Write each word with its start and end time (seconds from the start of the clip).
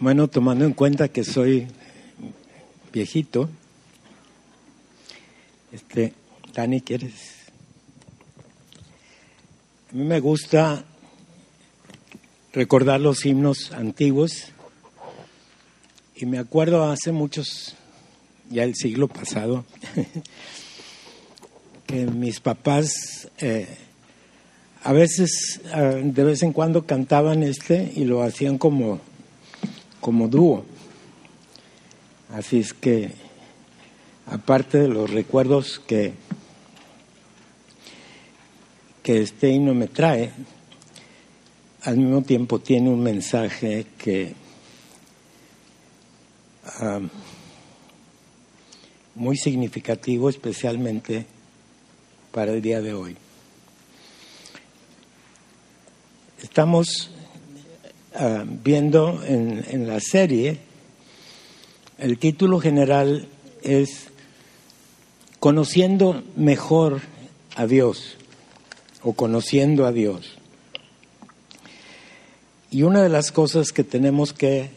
Bueno, 0.00 0.28
tomando 0.28 0.64
en 0.64 0.72
cuenta 0.72 1.08
que 1.08 1.24
soy 1.24 1.66
viejito, 2.90 3.50
este, 5.72 6.14
Dani, 6.54 6.80
¿quieres? 6.80 7.12
A 9.92 9.94
mí 9.94 10.04
me 10.04 10.18
gusta 10.20 10.86
recordar 12.54 12.98
los 13.02 13.26
himnos 13.26 13.72
antiguos 13.72 14.46
y 16.16 16.24
me 16.24 16.38
acuerdo 16.38 16.90
hace 16.90 17.12
muchos, 17.12 17.76
ya 18.48 18.64
el 18.64 18.76
siglo 18.76 19.06
pasado, 19.06 19.66
que 21.86 22.06
mis 22.06 22.40
papás 22.40 23.28
eh, 23.36 23.68
a 24.82 24.94
veces, 24.94 25.60
eh, 25.74 26.00
de 26.02 26.24
vez 26.24 26.42
en 26.42 26.54
cuando 26.54 26.86
cantaban 26.86 27.42
este 27.42 27.92
y 27.94 28.06
lo 28.06 28.22
hacían 28.22 28.56
como 28.56 29.09
como 30.00 30.28
dúo. 30.28 30.64
Así 32.32 32.60
es 32.60 32.72
que, 32.72 33.10
aparte 34.26 34.78
de 34.78 34.88
los 34.88 35.10
recuerdos 35.10 35.80
que, 35.86 36.12
que 39.02 39.22
este 39.22 39.50
himno 39.50 39.74
me 39.74 39.88
trae, 39.88 40.32
al 41.82 41.96
mismo 41.96 42.22
tiempo 42.22 42.60
tiene 42.60 42.90
un 42.90 43.02
mensaje 43.02 43.86
que 43.98 44.34
muy 49.14 49.36
significativo, 49.36 50.30
especialmente 50.30 51.26
para 52.32 52.52
el 52.52 52.62
día 52.62 52.80
de 52.80 52.94
hoy. 52.94 53.16
Estamos 56.42 57.10
Ah, 58.14 58.44
viendo 58.44 59.22
en, 59.24 59.64
en 59.68 59.86
la 59.86 60.00
serie, 60.00 60.58
el 61.98 62.18
título 62.18 62.58
general 62.58 63.28
es 63.62 64.08
Conociendo 65.38 66.22
mejor 66.36 67.00
a 67.56 67.66
Dios 67.66 68.16
o 69.02 69.12
conociendo 69.12 69.86
a 69.86 69.92
Dios. 69.92 70.38
Y 72.70 72.82
una 72.82 73.02
de 73.02 73.08
las 73.08 73.32
cosas 73.32 73.72
que 73.72 73.84
tenemos 73.84 74.32
que 74.32 74.70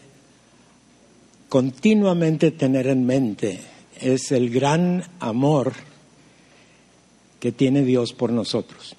continuamente 1.50 2.52
tener 2.52 2.88
en 2.88 3.06
mente 3.06 3.62
es 4.00 4.32
el 4.32 4.50
gran 4.50 5.04
amor 5.20 5.74
que 7.40 7.52
tiene 7.52 7.84
Dios 7.84 8.14
por 8.14 8.32
nosotros. 8.32 8.96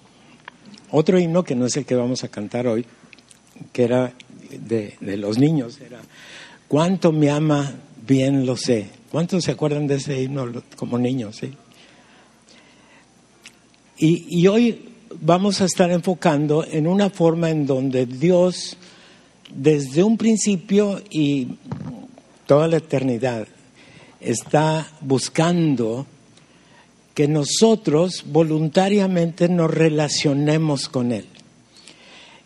Otro 0.91 1.19
himno 1.19 1.45
que 1.45 1.55
no 1.55 1.67
es 1.67 1.77
el 1.77 1.87
que 1.87 1.95
vamos 1.95 2.25
a 2.25 2.29
cantar 2.29 2.67
hoy, 2.67 2.85
que 3.73 3.85
era 3.85 4.13
de, 4.51 4.97
los 5.17 5.39
niños 5.39 5.81
era, 5.81 6.01
¿cuánto 6.69 7.13
me 7.13 7.31
ama? 7.31 7.75
Bien 8.07 8.45
lo 8.45 8.57
sé. 8.57 8.89
¿Cuántos 9.11 9.45
se 9.45 9.53
acuerdan 9.53 9.87
de 9.87 9.97
ese 9.97 10.23
himno 10.23 10.63
como 10.77 10.99
niños? 10.99 11.41
Y, 13.97 14.27
y 14.29 14.47
hoy 14.47 14.89
vamos 15.21 15.61
a 15.61 15.65
estar 15.65 15.91
enfocando 15.91 16.65
en 16.65 16.87
una 16.87 17.11
forma 17.11 17.51
en 17.51 17.67
donde 17.67 18.07
Dios, 18.07 18.77
desde 19.55 20.03
un 20.03 20.17
principio 20.17 21.01
y 21.11 21.49
toda 22.47 22.69
la 22.69 22.79
eternidad, 22.79 23.47
está 24.21 24.91
buscando 25.01 26.07
que 27.15 27.29
nosotros 27.29 28.25
voluntariamente 28.27 29.49
nos 29.49 29.71
relacionemos 29.71 30.89
con 30.89 31.13
Él. 31.13 31.27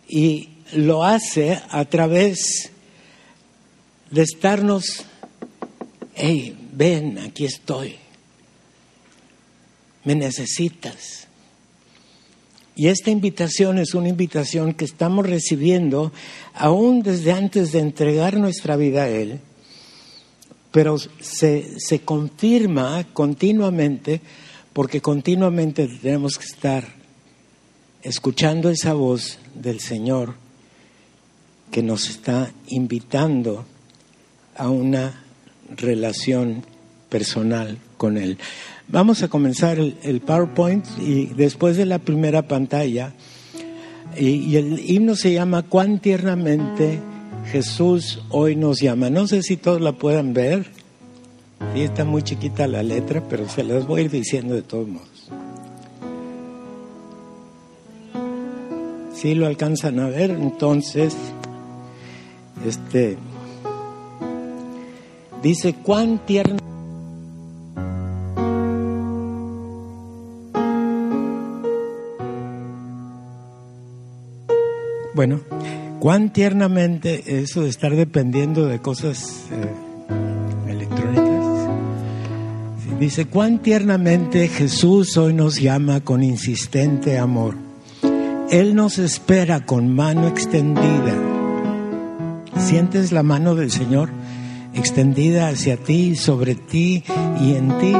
Y 0.07 0.49
lo 0.73 1.03
hace 1.03 1.61
a 1.69 1.85
través 1.85 2.71
de 4.11 4.21
estarnos, 4.21 5.05
hey, 6.15 6.57
ven, 6.73 7.19
aquí 7.19 7.45
estoy, 7.45 7.95
me 10.03 10.15
necesitas. 10.15 11.27
Y 12.75 12.87
esta 12.87 13.11
invitación 13.11 13.77
es 13.77 13.93
una 13.93 14.07
invitación 14.07 14.73
que 14.73 14.85
estamos 14.85 15.27
recibiendo 15.27 16.13
aún 16.53 17.03
desde 17.03 17.33
antes 17.33 17.71
de 17.73 17.79
entregar 17.79 18.37
nuestra 18.37 18.77
vida 18.77 19.03
a 19.03 19.09
Él, 19.09 19.39
pero 20.71 20.97
se, 20.97 21.79
se 21.79 21.99
confirma 22.01 23.05
continuamente 23.11 24.21
porque 24.71 25.01
continuamente 25.01 25.87
tenemos 26.01 26.37
que 26.37 26.45
estar 26.45 26.87
escuchando 28.01 28.69
esa 28.69 28.93
voz 28.93 29.39
del 29.55 29.81
Señor 29.81 30.35
que 31.71 31.83
nos 31.83 32.09
está 32.09 32.51
invitando 32.67 33.65
a 34.55 34.69
una 34.69 35.23
relación 35.77 36.63
personal 37.09 37.77
con 37.97 38.17
Él. 38.17 38.37
Vamos 38.87 39.21
a 39.21 39.27
comenzar 39.27 39.77
el, 39.79 40.21
PowerPoint 40.21 40.85
y 40.99 41.27
después 41.27 41.77
de 41.77 41.85
la 41.85 41.99
primera 41.99 42.47
pantalla, 42.47 43.13
y, 44.17 44.55
el 44.55 44.79
himno 44.89 45.15
se 45.15 45.33
llama 45.33 45.63
Cuán 45.63 45.99
tiernamente 45.99 46.99
Jesús 47.51 48.21
hoy 48.29 48.55
nos 48.55 48.81
llama. 48.81 49.11
No 49.11 49.27
sé 49.27 49.43
si 49.43 49.57
todos 49.57 49.79
la 49.79 49.93
puedan 49.93 50.33
ver, 50.33 50.65
y 51.75 51.81
está 51.81 52.05
muy 52.05 52.23
chiquita 52.23 52.67
la 52.67 52.81
letra, 52.81 53.23
pero 53.29 53.47
se 53.47 53.63
las 53.63 53.85
voy 53.85 54.01
a 54.01 54.03
ir 54.05 54.11
diciendo 54.11 54.55
de 54.55 54.63
todos 54.63 54.87
modos. 54.87 55.07
Si 59.13 59.35
lo 59.35 59.45
alcanzan 59.45 59.99
a 59.99 60.07
ver, 60.07 60.31
entonces 60.31 61.15
este 62.65 63.17
dice 65.41 65.73
cuán 65.73 66.19
tierno 66.25 66.57
Bueno, 75.15 75.41
cuán 75.99 76.31
tiernamente 76.31 77.41
eso 77.41 77.63
de 77.63 77.69
estar 77.69 77.93
dependiendo 77.93 78.67
de 78.67 78.79
cosas 78.79 79.47
eh, 79.51 80.71
electrónicas. 80.71 81.67
Dice, 83.01 83.25
cuán 83.25 83.59
tiernamente 83.59 84.47
Jesús 84.47 85.17
hoy 85.17 85.33
nos 85.33 85.59
llama 85.59 85.99
con 85.99 86.23
insistente 86.23 87.17
amor. 87.17 87.55
Él 88.49 88.75
nos 88.75 88.97
espera 88.97 89.65
con 89.65 89.93
mano 89.93 90.25
extendida 90.25 91.38
¿Sientes 92.59 93.11
la 93.11 93.23
mano 93.23 93.55
del 93.55 93.71
Señor 93.71 94.09
extendida 94.73 95.47
hacia 95.47 95.77
ti, 95.77 96.15
sobre 96.15 96.55
ti 96.55 97.03
y 97.41 97.55
en 97.55 97.77
ti? 97.79 97.93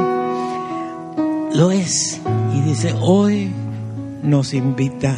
Lo 1.57 1.71
es. 1.71 2.21
Y 2.55 2.61
dice, 2.61 2.93
hoy 2.99 3.49
nos 4.21 4.53
invita 4.53 5.17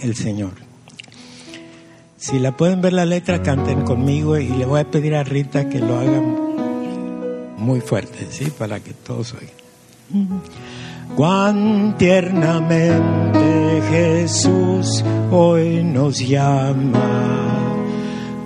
el 0.00 0.14
Señor. 0.16 0.52
Si 2.16 2.38
la 2.38 2.56
pueden 2.56 2.82
ver 2.82 2.92
la 2.92 3.06
letra, 3.06 3.42
canten 3.42 3.82
conmigo 3.82 4.36
y 4.38 4.48
le 4.48 4.66
voy 4.66 4.80
a 4.80 4.90
pedir 4.90 5.14
a 5.14 5.24
Rita 5.24 5.68
que 5.70 5.78
lo 5.78 5.98
haga 5.98 6.20
muy 7.56 7.80
fuerte, 7.80 8.26
¿sí? 8.30 8.46
Para 8.58 8.80
que 8.80 8.92
todos 8.92 9.34
oigan. 9.34 10.42
Cuán 11.16 11.96
tiernamente 11.96 13.82
Jesús 13.90 15.04
hoy 15.30 15.82
nos 15.84 16.18
llama 16.18 17.59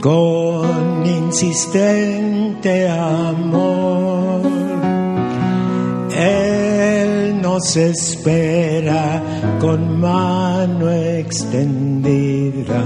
con 0.05 1.07
insistente 1.07 2.87
amor. 2.91 4.43
Él 6.15 7.41
nos 7.41 7.75
espera 7.75 9.23
con 9.59 9.99
mano 9.99 10.91
extendida. 10.91 12.85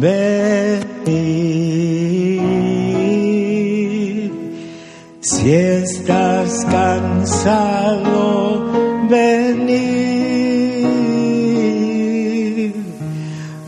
venid. 0.00 1.71
Si 5.42 5.50
estás 5.52 6.64
cansado, 6.66 8.64
venid. 9.10 9.82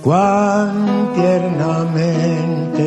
Cuán 0.00 1.12
tiernamente 1.16 2.86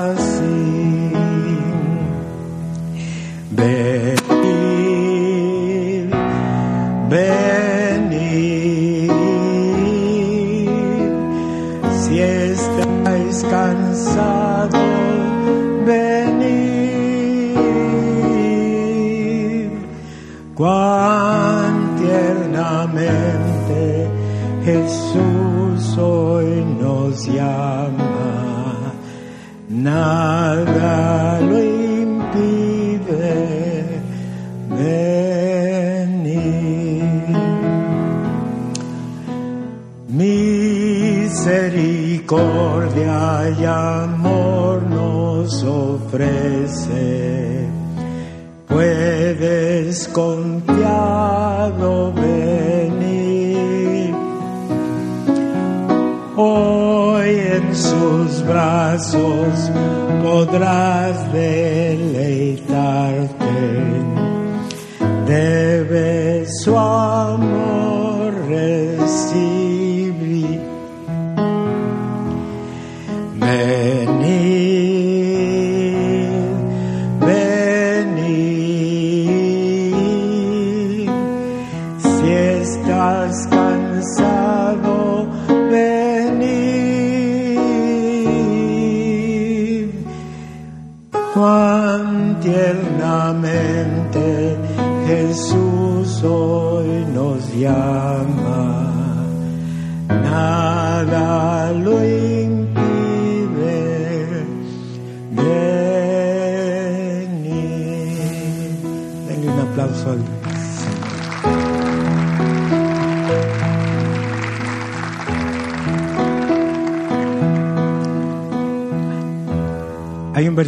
Amor 68.47 69.66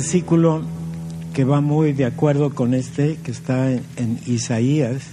versículo 0.09 0.63
que 1.35 1.43
va 1.43 1.61
muy 1.61 1.93
de 1.93 2.05
acuerdo 2.05 2.55
con 2.55 2.73
este, 2.73 3.17
que 3.17 3.29
está 3.29 3.71
en, 3.71 4.19
Isaías. 4.25 5.03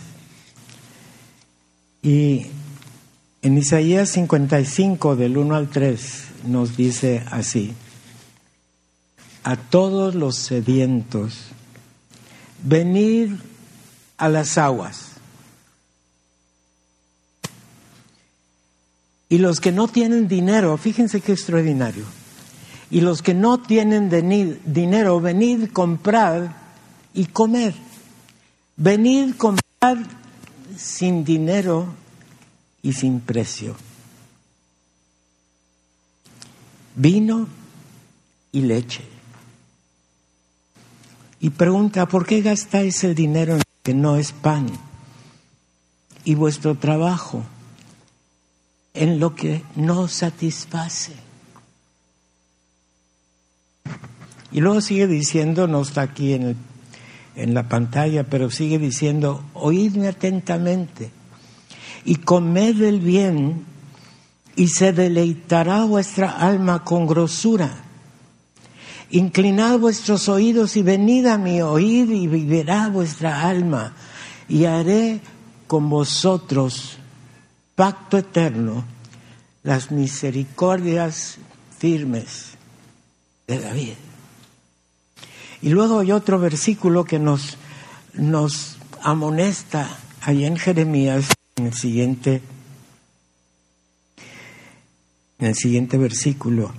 Y 2.02 2.46
en 3.42 3.58
Isaías 3.58 4.08
55, 4.08 5.14
del 5.14 5.36
1 5.36 5.54
al 5.54 5.68
3, 5.68 6.24
nos 6.46 6.78
dice 6.78 7.22
así, 7.30 7.74
a 9.44 9.56
todos 9.56 10.14
los 10.14 10.36
sedientos, 10.36 11.48
venid 12.64 13.32
a 14.16 14.30
las 14.30 14.56
aguas. 14.56 15.08
Y 19.28 19.36
los 19.36 19.60
que 19.60 19.72
no 19.72 19.88
tienen 19.88 20.26
dinero, 20.26 20.74
fíjense 20.78 21.20
qué 21.20 21.32
extraordinario, 21.32 22.06
y 22.90 23.00
los 23.00 23.22
que 23.22 23.34
no 23.34 23.58
tienen 23.58 24.08
dinero, 24.64 25.20
venid, 25.20 25.70
comprad 25.72 26.50
y 27.14 27.26
comer. 27.26 27.74
Venid, 28.76 29.34
comprad 29.36 29.98
sin 30.76 31.24
dinero 31.24 31.86
y 32.82 32.92
sin 32.92 33.20
precio. 33.20 33.74
Vino 36.94 37.48
y 38.52 38.60
leche. 38.62 39.04
Y 41.40 41.50
pregunta, 41.50 42.06
¿por 42.06 42.24
qué 42.24 42.40
gastáis 42.40 43.02
el 43.04 43.14
dinero 43.14 43.56
en 43.56 43.62
que 43.82 43.94
no 43.94 44.16
es 44.16 44.32
pan? 44.32 44.66
Y 46.24 46.34
vuestro 46.34 46.76
trabajo 46.76 47.42
en 48.94 49.20
lo 49.20 49.34
que 49.34 49.62
no 49.74 50.08
satisface. 50.08 51.25
Y 54.52 54.60
luego 54.60 54.80
sigue 54.80 55.06
diciendo, 55.06 55.66
no 55.66 55.82
está 55.82 56.02
aquí 56.02 56.32
en, 56.34 56.42
el- 56.42 56.56
en 57.34 57.54
la 57.54 57.68
pantalla, 57.68 58.24
pero 58.24 58.50
sigue 58.50 58.78
diciendo, 58.78 59.44
oídme 59.54 60.08
atentamente 60.08 61.10
y 62.04 62.16
comed 62.16 62.80
el 62.82 63.00
bien 63.00 63.64
y 64.54 64.68
se 64.68 64.92
deleitará 64.92 65.84
vuestra 65.84 66.30
alma 66.30 66.84
con 66.84 67.06
grosura. 67.06 67.82
Inclinad 69.10 69.78
vuestros 69.78 70.28
oídos 70.28 70.76
y 70.76 70.82
venid 70.82 71.26
a 71.26 71.38
mi 71.38 71.60
oíd 71.62 72.08
y 72.10 72.26
vivirá 72.26 72.88
vuestra 72.88 73.48
alma 73.48 73.94
y 74.48 74.64
haré 74.64 75.20
con 75.66 75.90
vosotros 75.90 76.98
pacto 77.74 78.16
eterno, 78.18 78.84
las 79.62 79.90
misericordias 79.90 81.36
firmes 81.78 82.52
de 83.46 83.58
David. 83.60 83.92
Y 85.62 85.70
luego 85.70 86.00
hay 86.00 86.12
otro 86.12 86.38
versículo 86.38 87.04
que 87.04 87.18
nos, 87.18 87.56
nos 88.14 88.76
amonesta 89.02 89.88
ahí 90.20 90.44
en 90.44 90.56
Jeremías, 90.56 91.32
en 91.56 91.66
el 91.66 91.74
siguiente, 91.74 92.42
en 95.38 95.46
el 95.46 95.54
siguiente 95.54 95.98
versículo. 95.98 96.72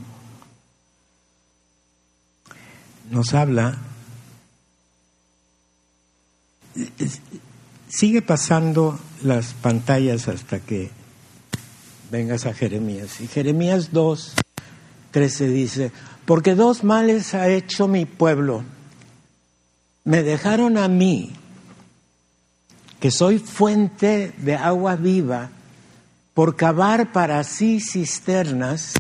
Nos 3.09 3.33
habla, 3.33 3.77
sigue 7.87 8.21
pasando 8.21 8.99
las 9.23 9.53
pantallas 9.53 10.27
hasta 10.27 10.59
que 10.59 10.91
vengas 12.11 12.45
a 12.45 12.53
Jeremías. 12.53 13.21
Y 13.21 13.27
Jeremías 13.27 13.91
2, 13.91 14.33
13 15.11 15.47
dice, 15.47 15.91
porque 16.27 16.55
dos 16.55 16.83
males 16.83 17.33
ha 17.33 17.47
hecho 17.47 17.87
mi 17.87 18.05
pueblo. 18.05 18.65
Me 20.03 20.23
dejaron 20.23 20.77
a 20.77 20.89
mí, 20.89 21.31
que 22.99 23.11
soy 23.11 23.39
fuente 23.39 24.33
de 24.37 24.55
agua 24.55 24.97
viva, 24.97 25.51
por 26.33 26.57
cavar 26.57 27.13
para 27.13 27.41
sí 27.45 27.79
cisternas, 27.79 28.95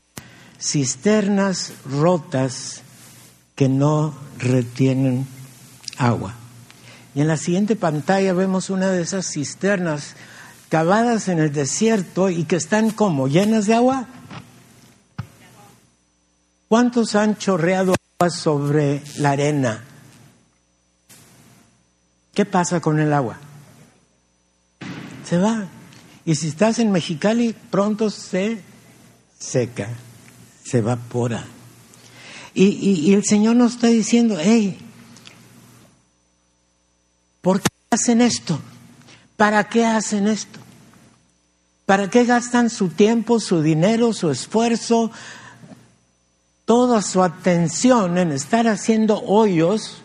cisternas 0.57 1.73
rotas 1.85 2.81
que 3.55 3.67
no 3.67 4.15
retienen 4.39 5.27
agua. 5.97 6.33
Y 7.13 7.19
en 7.19 7.27
la 7.27 7.35
siguiente 7.35 7.75
pantalla 7.75 8.31
vemos 8.31 8.69
una 8.69 8.87
de 8.87 9.01
esas 9.01 9.29
cisternas 9.29 10.15
cavadas 10.69 11.27
en 11.27 11.39
el 11.39 11.51
desierto 11.51 12.29
y 12.29 12.45
que 12.45 12.55
están 12.55 12.89
como 12.89 13.27
llenas 13.27 13.65
de 13.65 13.75
agua. 13.75 14.07
¿Cuántos 16.67 17.15
han 17.15 17.37
chorreado 17.37 17.95
agua 18.19 18.29
sobre 18.29 19.01
la 19.17 19.31
arena? 19.31 19.83
¿qué 22.37 22.45
pasa 22.45 22.79
con 22.81 22.99
el 22.99 23.13
agua? 23.13 23.39
Se 25.27 25.39
va. 25.39 25.65
Y 26.23 26.35
si 26.35 26.49
estás 26.49 26.77
en 26.77 26.91
Mexicali, 26.91 27.55
pronto 27.71 28.11
se 28.11 28.61
seca, 29.39 29.89
se 30.63 30.77
evapora. 30.77 31.47
Y, 32.53 33.11
el 33.11 33.23
Señor 33.25 33.55
nos 33.55 33.73
está 33.73 33.87
diciendo, 33.87 34.37
hey, 34.39 34.77
¿por 37.41 37.59
qué 37.59 37.69
hacen 37.89 38.21
esto? 38.21 38.59
¿Para 39.35 39.67
qué 39.67 39.83
hacen 39.83 40.27
esto? 40.27 40.59
¿Para 41.87 42.07
qué 42.07 42.23
gastan 42.25 42.69
su 42.69 42.89
tiempo, 42.89 43.39
su 43.39 43.63
dinero, 43.63 44.13
su 44.13 44.29
esfuerzo, 44.29 45.09
toda 46.67 47.01
su 47.01 47.23
atención 47.23 48.17
en 48.17 48.33
estar 48.33 48.67
haciendo 48.67 49.23
hoyos 49.23 50.01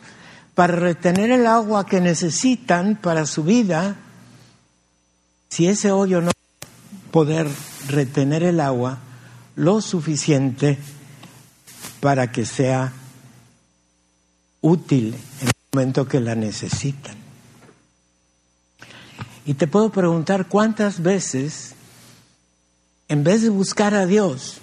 para 0.55 0.77
retener 0.77 1.33
el 1.33 1.49
agua 1.49 1.87
que 1.87 2.01
necesitan 2.01 2.95
para 3.03 3.27
su 3.27 3.43
vida? 3.43 3.97
Si 5.49 5.67
ese 5.67 5.91
hoyo 5.91 6.21
no 6.21 6.31
poder 7.11 7.49
retener 7.89 8.45
el 8.45 8.61
agua 8.61 9.01
lo 9.57 9.81
suficiente 9.81 10.79
para 11.99 12.31
que 12.31 12.47
sea 12.47 12.93
útil 14.61 15.17
en 15.41 15.49
el 15.49 15.53
momento 15.73 16.07
que 16.07 16.21
la 16.21 16.37
necesitan. 16.37 17.17
Y 19.45 19.55
te 19.55 19.67
puedo 19.67 19.91
preguntar 19.91 20.47
cuántas 20.47 21.03
veces, 21.03 21.75
en 23.09 23.25
vez 23.25 23.43
de 23.43 23.49
buscar 23.49 23.97
a 23.97 24.07
Dios, 24.07 24.62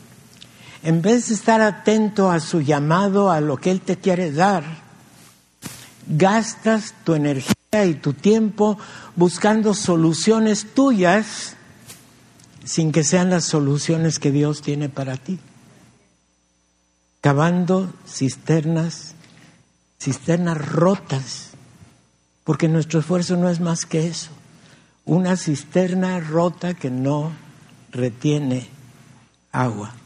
en 0.84 1.02
vez 1.02 1.30
de 1.30 1.36
estar 1.36 1.62
atento 1.62 2.32
a 2.32 2.40
su 2.40 2.62
llamado, 2.62 3.32
a 3.32 3.42
lo 3.42 3.58
que 3.58 3.72
Él 3.72 3.82
te 3.82 3.98
quiere 3.98 4.32
dar, 4.32 4.64
gastas 6.08 6.94
tu 7.04 7.16
energía 7.16 7.86
y 7.86 7.96
tu 7.96 8.14
tiempo 8.14 8.78
buscando 9.16 9.74
soluciones 9.74 10.74
tuyas 10.74 11.56
sin 12.64 12.92
que 12.92 13.04
sean 13.04 13.30
las 13.30 13.46
soluciones 13.46 14.20
que 14.20 14.32
Dios 14.32 14.62
tiene 14.62 14.90
para 14.90 15.18
ti. 15.18 15.40
Cavando 17.22 17.94
cisternas, 18.08 19.14
cisternas 20.00 20.58
rotas, 20.58 21.50
porque 22.44 22.68
nuestro 22.68 23.02
esfuerzo 23.02 23.36
no 23.36 23.50
es 23.50 23.60
más 23.60 23.86
que 23.86 24.08
eso 24.08 24.32
una 25.10 25.38
cisterna 25.38 26.20
rota 26.20 26.76
que 26.76 26.92
no 26.92 27.32
retiene 27.92 28.68
agua. 29.52 29.99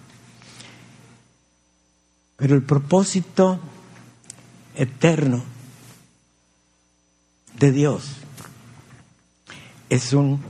Pero 2.38 2.56
el 2.56 2.64
propósito 2.64 3.60
eterno 4.76 5.44
de 7.60 7.72
Dios 7.72 8.04
es 9.90 10.14
un 10.14 10.42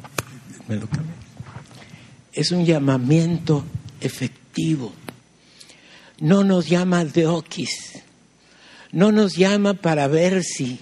es 2.33 2.51
un 2.51 2.65
llamamiento 2.65 3.63
efectivo. 4.01 4.93
No 6.19 6.43
nos 6.43 6.67
llama 6.67 7.05
de 7.05 7.27
oquis, 7.27 8.01
no 8.91 9.11
nos 9.11 9.35
llama 9.35 9.73
para 9.73 10.07
ver 10.07 10.43
si, 10.43 10.79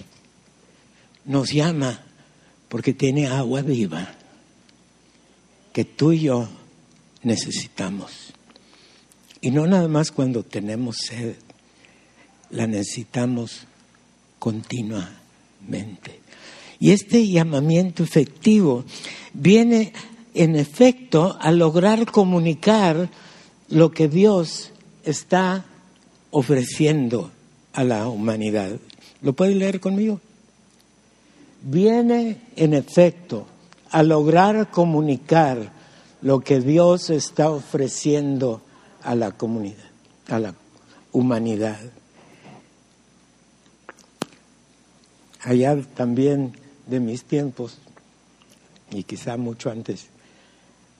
nos 1.24 1.50
llama 1.50 2.00
porque 2.68 2.94
tiene 2.94 3.26
agua 3.26 3.62
viva 3.62 4.14
que 5.72 5.84
tú 5.84 6.12
y 6.12 6.20
yo 6.20 6.48
necesitamos. 7.22 8.31
Y 9.42 9.50
no 9.50 9.66
nada 9.66 9.88
más 9.88 10.10
cuando 10.10 10.42
tenemos 10.42 10.96
sed, 11.06 11.34
la 12.48 12.66
necesitamos 12.66 13.66
continuamente. 14.38 16.20
Y 16.80 16.92
este 16.92 17.28
llamamiento 17.28 18.02
efectivo 18.02 18.84
viene 19.34 19.92
en 20.32 20.56
efecto 20.56 21.36
a 21.38 21.52
lograr 21.52 22.10
comunicar 22.10 23.10
lo 23.68 23.90
que 23.90 24.08
Dios 24.08 24.70
está 25.04 25.66
ofreciendo 26.30 27.30
a 27.74 27.84
la 27.84 28.08
humanidad. 28.08 28.78
¿Lo 29.20 29.34
puede 29.34 29.54
leer 29.54 29.78
conmigo? 29.78 30.20
viene 31.62 32.38
en 32.56 32.74
efecto 32.74 33.46
a 33.90 34.02
lograr 34.02 34.70
comunicar 34.70 35.72
lo 36.20 36.40
que 36.40 36.60
Dios 36.60 37.10
está 37.10 37.50
ofreciendo 37.50 38.60
a 39.02 39.14
la 39.14 39.32
comunidad, 39.32 39.84
a 40.28 40.38
la 40.38 40.54
humanidad. 41.12 41.78
Allá 45.42 45.80
también 45.94 46.56
de 46.86 47.00
mis 47.00 47.24
tiempos, 47.24 47.78
y 48.90 49.04
quizá 49.04 49.36
mucho 49.36 49.70
antes, 49.70 50.06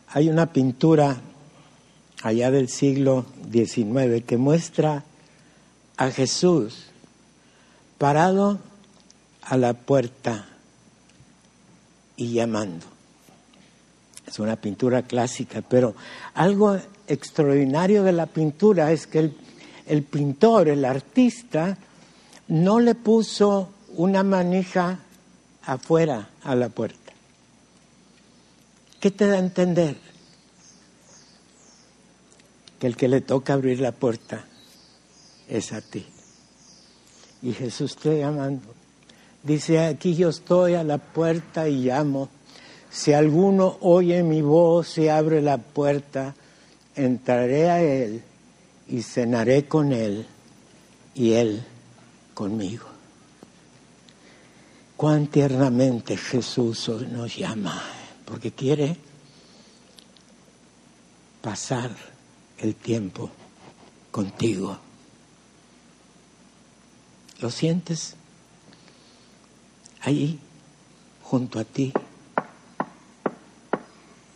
hay 0.09 0.29
una 0.29 0.53
pintura 0.53 1.21
allá 2.23 2.51
del 2.51 2.69
siglo 2.69 3.27
XIX 3.51 4.25
que 4.25 4.37
muestra 4.37 5.05
a 5.97 6.11
Jesús 6.11 6.87
parado 7.99 8.59
a 9.43 9.57
la 9.57 9.75
puerta 9.75 10.49
y 12.17 12.33
llamando. 12.33 12.87
Es 14.27 14.39
una 14.39 14.57
pintura 14.57 15.03
clásica, 15.03 15.63
pero 15.63 15.95
algo 16.35 16.79
extraordinario 17.07 18.03
de 18.03 18.13
la 18.13 18.27
pintura 18.27 18.93
es 18.93 19.07
que 19.07 19.33
el, 19.87 20.03
pintor, 20.03 20.69
el 20.69 20.85
artista, 20.85 21.77
no 22.49 22.81
le 22.81 22.95
puso 22.95 23.71
una 23.97 24.23
manija 24.23 24.99
afuera 25.65 26.31
a 26.43 26.55
la 26.55 26.69
puerta. 26.69 27.13
¿Qué 29.01 29.11
te 29.11 29.27
da 29.27 29.35
a 29.35 29.39
entender? 29.39 29.97
Que 32.79 32.87
el 32.87 32.97
que 32.97 33.09
le 33.09 33.21
toca 33.21 33.55
abrir 33.55 33.81
la 33.81 33.93
puerta 33.93 34.45
es 35.49 35.73
a 35.73 35.81
ti. 35.81 36.07
Y 37.43 37.53
Jesús 37.53 37.97
te 37.97 38.19
llamando. 38.19 38.75
Dice, 39.43 39.81
aquí 39.81 40.15
yo 40.15 40.29
estoy 40.29 40.75
a 40.75 40.85
la 40.85 40.99
puerta 40.99 41.69
y 41.69 41.85
llamo. 41.85 42.29
Si 42.91 43.13
alguno 43.13 43.79
oye 43.81 44.23
mi 44.23 44.43
voz 44.43 44.99
y 44.99 45.09
abre 45.09 45.43
la 45.43 45.59
puerta, 45.59 46.35
entraré 46.97 47.71
a 47.71 47.83
él 47.83 48.23
y 48.89 49.03
cenaré 49.03 49.67
con 49.67 49.93
él 49.93 50.27
y 51.15 51.33
él 51.33 51.65
conmigo. 52.35 52.87
Cuán 54.97 55.27
tiernamente 55.27 56.17
Jesús 56.17 56.89
nos 57.11 57.37
llama, 57.37 57.83
porque 58.25 58.53
quiere 58.53 58.97
pasar 61.41 61.91
el 62.59 62.75
tiempo 62.75 63.31
contigo. 64.11 64.79
¿Lo 67.41 67.51
sientes? 67.51 68.17
ahí, 70.03 70.39
junto 71.23 71.59
a 71.59 71.65
ti, 71.65 71.93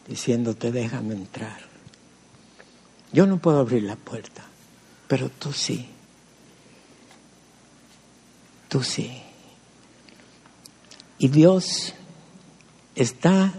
diciéndote, 0.09 0.71
déjame 0.73 1.15
entrar. 1.15 1.66
Yo 3.17 3.27
no 3.27 3.39
puedo 3.39 3.61
abrir 3.61 3.85
la 3.85 3.97
puerta, 3.97 4.43
pero 5.09 5.31
tú 5.31 5.51
sí. 5.51 5.87
Tú 8.69 8.83
sí. 8.83 9.11
Y 11.17 11.29
Dios 11.29 11.95
está 12.95 13.55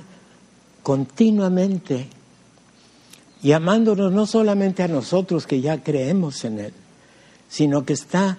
continuamente 0.84 2.08
llamándonos 3.42 4.12
no 4.12 4.28
solamente 4.28 4.84
a 4.84 4.88
nosotros 4.88 5.48
que 5.48 5.60
ya 5.60 5.82
creemos 5.84 6.46
en 6.46 6.60
Él, 6.60 6.74
sino 7.50 7.84
que 7.84 7.94
está 7.94 8.38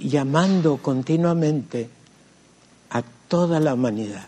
llamando 0.00 0.78
continuamente 0.78 1.90
toda 3.28 3.60
la 3.60 3.74
humanidad. 3.74 4.26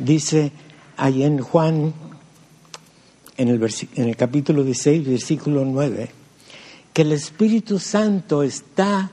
Dice 0.00 0.50
ahí 0.96 1.22
en 1.22 1.40
Juan, 1.40 1.94
en 3.36 3.48
el, 3.48 3.74
en 3.94 4.08
el 4.08 4.16
capítulo 4.16 4.64
16, 4.64 5.06
versículo 5.06 5.64
9, 5.64 6.10
que 6.92 7.02
el 7.02 7.12
Espíritu 7.12 7.78
Santo 7.78 8.42
está 8.42 9.10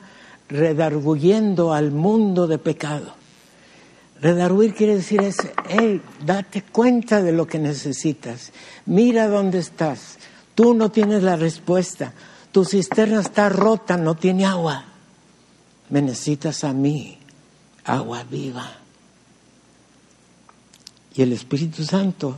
redarguyendo 0.49 1.73
al 1.73 1.91
mundo 1.91 2.47
de 2.47 2.57
pecado. 2.57 3.13
Redarguir 4.21 4.73
quiere 4.73 4.97
decir 4.97 5.21
es, 5.21 5.37
hey, 5.69 6.01
date 6.25 6.63
cuenta 6.63 7.21
de 7.21 7.31
lo 7.31 7.47
que 7.47 7.59
necesitas, 7.59 8.51
mira 8.85 9.29
dónde 9.29 9.59
estás, 9.59 10.17
tú 10.55 10.73
no 10.73 10.91
tienes 10.91 11.23
la 11.23 11.37
respuesta, 11.37 12.13
tu 12.51 12.65
cisterna 12.65 13.21
está 13.21 13.47
rota, 13.47 13.95
no 13.95 14.15
tiene 14.15 14.45
agua, 14.45 14.83
me 15.89 16.01
necesitas 16.01 16.65
a 16.65 16.73
mí 16.73 17.17
agua 17.85 18.23
viva. 18.29 18.69
Y 21.15 21.21
el 21.21 21.33
Espíritu 21.33 21.83
Santo, 21.83 22.37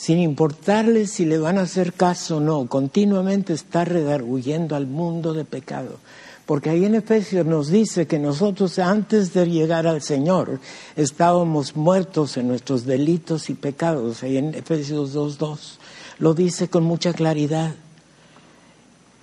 sin 0.00 0.18
importarle 0.18 1.06
si 1.06 1.26
le 1.26 1.36
van 1.36 1.58
a 1.58 1.62
hacer 1.68 1.92
caso 1.92 2.38
o 2.38 2.40
no, 2.40 2.66
continuamente 2.68 3.52
está 3.52 3.84
redarguyendo 3.84 4.74
al 4.74 4.86
mundo 4.86 5.34
de 5.34 5.44
pecado, 5.44 5.98
Porque 6.46 6.70
ahí 6.70 6.86
en 6.86 6.94
Efesios 6.94 7.44
nos 7.44 7.68
dice 7.68 8.06
que 8.06 8.18
nosotros 8.18 8.78
antes 8.78 9.34
de 9.34 9.44
llegar 9.44 9.86
al 9.86 10.00
Señor 10.00 10.58
estábamos 10.96 11.76
muertos 11.76 12.38
en 12.38 12.48
nuestros 12.48 12.86
delitos 12.86 13.50
y 13.50 13.54
pecados. 13.54 14.22
Ahí 14.22 14.38
en 14.38 14.54
Efesios 14.54 15.14
2.2 15.14 15.58
lo 16.18 16.32
dice 16.32 16.68
con 16.68 16.82
mucha 16.82 17.12
claridad. 17.12 17.74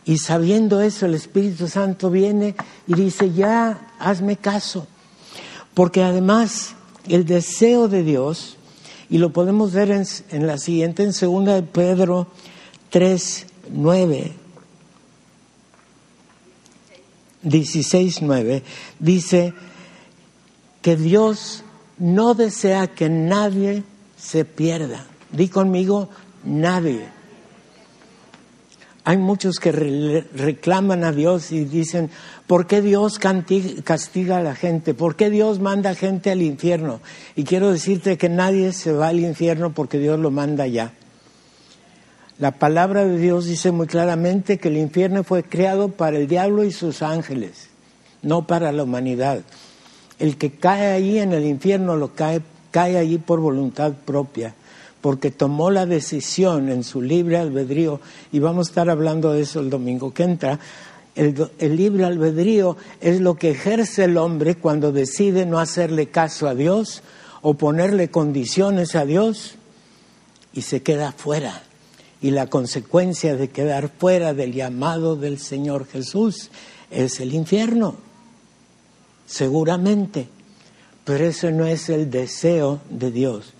Y 0.06 0.20
sabiendo 0.20 0.82
eso, 0.82 1.08
el 1.08 1.16
Espíritu 1.16 1.68
Santo 1.68 2.12
viene 2.12 2.56
y 2.86 2.94
dice, 2.94 3.34
ya, 3.34 3.94
hazme 3.98 4.38
caso. 4.38 4.86
Porque 5.74 6.04
además 6.04 6.76
el 7.10 7.26
deseo 7.26 7.88
de 7.88 8.04
Dios, 8.04 8.57
y 9.10 9.18
lo 9.18 9.32
podemos 9.32 9.74
ver 9.74 9.92
en, 9.92 10.48
la 10.48 10.58
siguiente, 10.58 11.04
en 11.04 11.14
segunda 11.14 11.54
de 11.56 11.64
Pedro 11.64 12.28
3, 12.90 13.48
9, 13.72 14.34
16, 17.44 18.22
9, 18.22 18.64
dice 19.00 19.54
que 20.82 20.96
Dios 20.96 21.64
no 21.98 22.34
desea 22.34 22.88
que 22.88 23.10
nadie 23.10 23.84
se 24.18 24.46
pierda. 24.46 25.06
Di 25.32 25.48
conmigo, 25.50 26.10
nadie. 26.44 27.17
Hay 29.08 29.16
muchos 29.16 29.62
que 29.62 29.72
reclaman 29.72 31.06
a 31.06 31.14
Dios 31.14 31.54
y 31.54 31.64
dicen, 31.64 32.10
¿por 32.46 32.68
qué 32.68 32.82
Dios 32.82 33.20
castiga 33.20 34.36
a 34.36 34.44
la 34.44 34.54
gente? 34.54 34.94
¿Por 34.94 35.16
qué 35.16 35.30
Dios 35.30 35.62
manda 35.62 35.96
gente 35.96 36.30
al 36.30 36.42
infierno? 36.42 37.00
Y 37.34 37.46
quiero 37.46 37.72
decirte 37.72 38.18
que 38.18 38.28
nadie 38.28 38.74
se 38.74 38.92
va 38.92 39.08
al 39.08 39.22
infierno 39.22 39.72
porque 39.72 39.98
Dios 39.98 40.20
lo 40.20 40.30
manda 40.30 40.68
ya. 40.68 40.92
La 42.38 42.52
palabra 42.52 43.06
de 43.06 43.18
Dios 43.18 43.46
dice 43.46 43.72
muy 43.72 43.88
claramente 43.88 44.58
que 44.58 44.68
el 44.68 44.76
infierno 44.76 45.24
fue 45.24 45.42
creado 45.42 45.88
para 45.88 46.18
el 46.18 46.28
diablo 46.28 46.66
y 46.66 46.74
sus 46.74 47.02
ángeles, 47.02 47.70
no 48.22 48.46
para 48.46 48.74
la 48.74 48.84
humanidad. 48.84 49.40
El 50.20 50.36
que 50.36 50.52
cae 50.52 50.92
ahí 50.92 51.20
en 51.20 51.32
el 51.32 51.46
infierno 51.46 51.96
lo 51.96 52.14
cae, 52.14 52.42
cae 52.72 52.98
allí 52.98 53.20
por 53.20 53.40
voluntad 53.40 53.94
propia 53.94 54.54
porque 55.02 55.32
tomó 55.32 55.70
la 55.70 55.86
decisión 55.86 56.70
en 56.70 56.84
su 56.84 57.02
libre 57.02 57.38
albedrío, 57.38 58.00
y 58.32 58.40
vamos 58.40 58.68
a 58.68 58.72
estar 58.72 58.90
hablando 58.90 59.34
de 59.34 59.42
eso 59.42 59.60
el 59.60 59.70
domingo 59.70 60.14
que 60.14 60.24
entra, 60.24 60.60
el, 61.18 61.76
libre 61.76 62.06
albedrío 62.06 62.78
es 63.02 63.20
lo 63.20 63.36
que 63.36 63.52
ejerce 63.52 64.04
el 64.04 64.18
hombre 64.18 64.56
cuando 64.56 64.92
decide 64.92 65.46
no 65.46 65.60
hacerle 65.60 66.08
caso 66.08 66.48
a 66.48 66.54
Dios 66.54 67.02
o 67.42 67.56
ponerle 67.56 68.10
condiciones 68.10 68.96
a 68.96 69.06
Dios 69.06 69.56
y 70.54 70.62
se 70.62 70.84
queda 70.84 71.12
fuera. 71.12 71.64
Y 72.22 72.32
la 72.32 72.48
consecuencia 72.48 73.36
de 73.36 73.50
quedar 73.50 73.90
fuera 73.90 74.34
del 74.34 74.54
llamado 74.54 75.16
del 75.16 75.40
Señor 75.40 75.88
Jesús 75.88 76.50
es 76.92 77.20
el 77.20 77.34
infierno, 77.34 77.96
seguramente. 79.26 80.28
Pero 81.04 81.26
eso 81.26 81.50
no 81.52 81.66
es 81.66 81.90
el 81.90 82.12
deseo 82.12 82.82
de 82.90 83.12
Dios. 83.12 83.54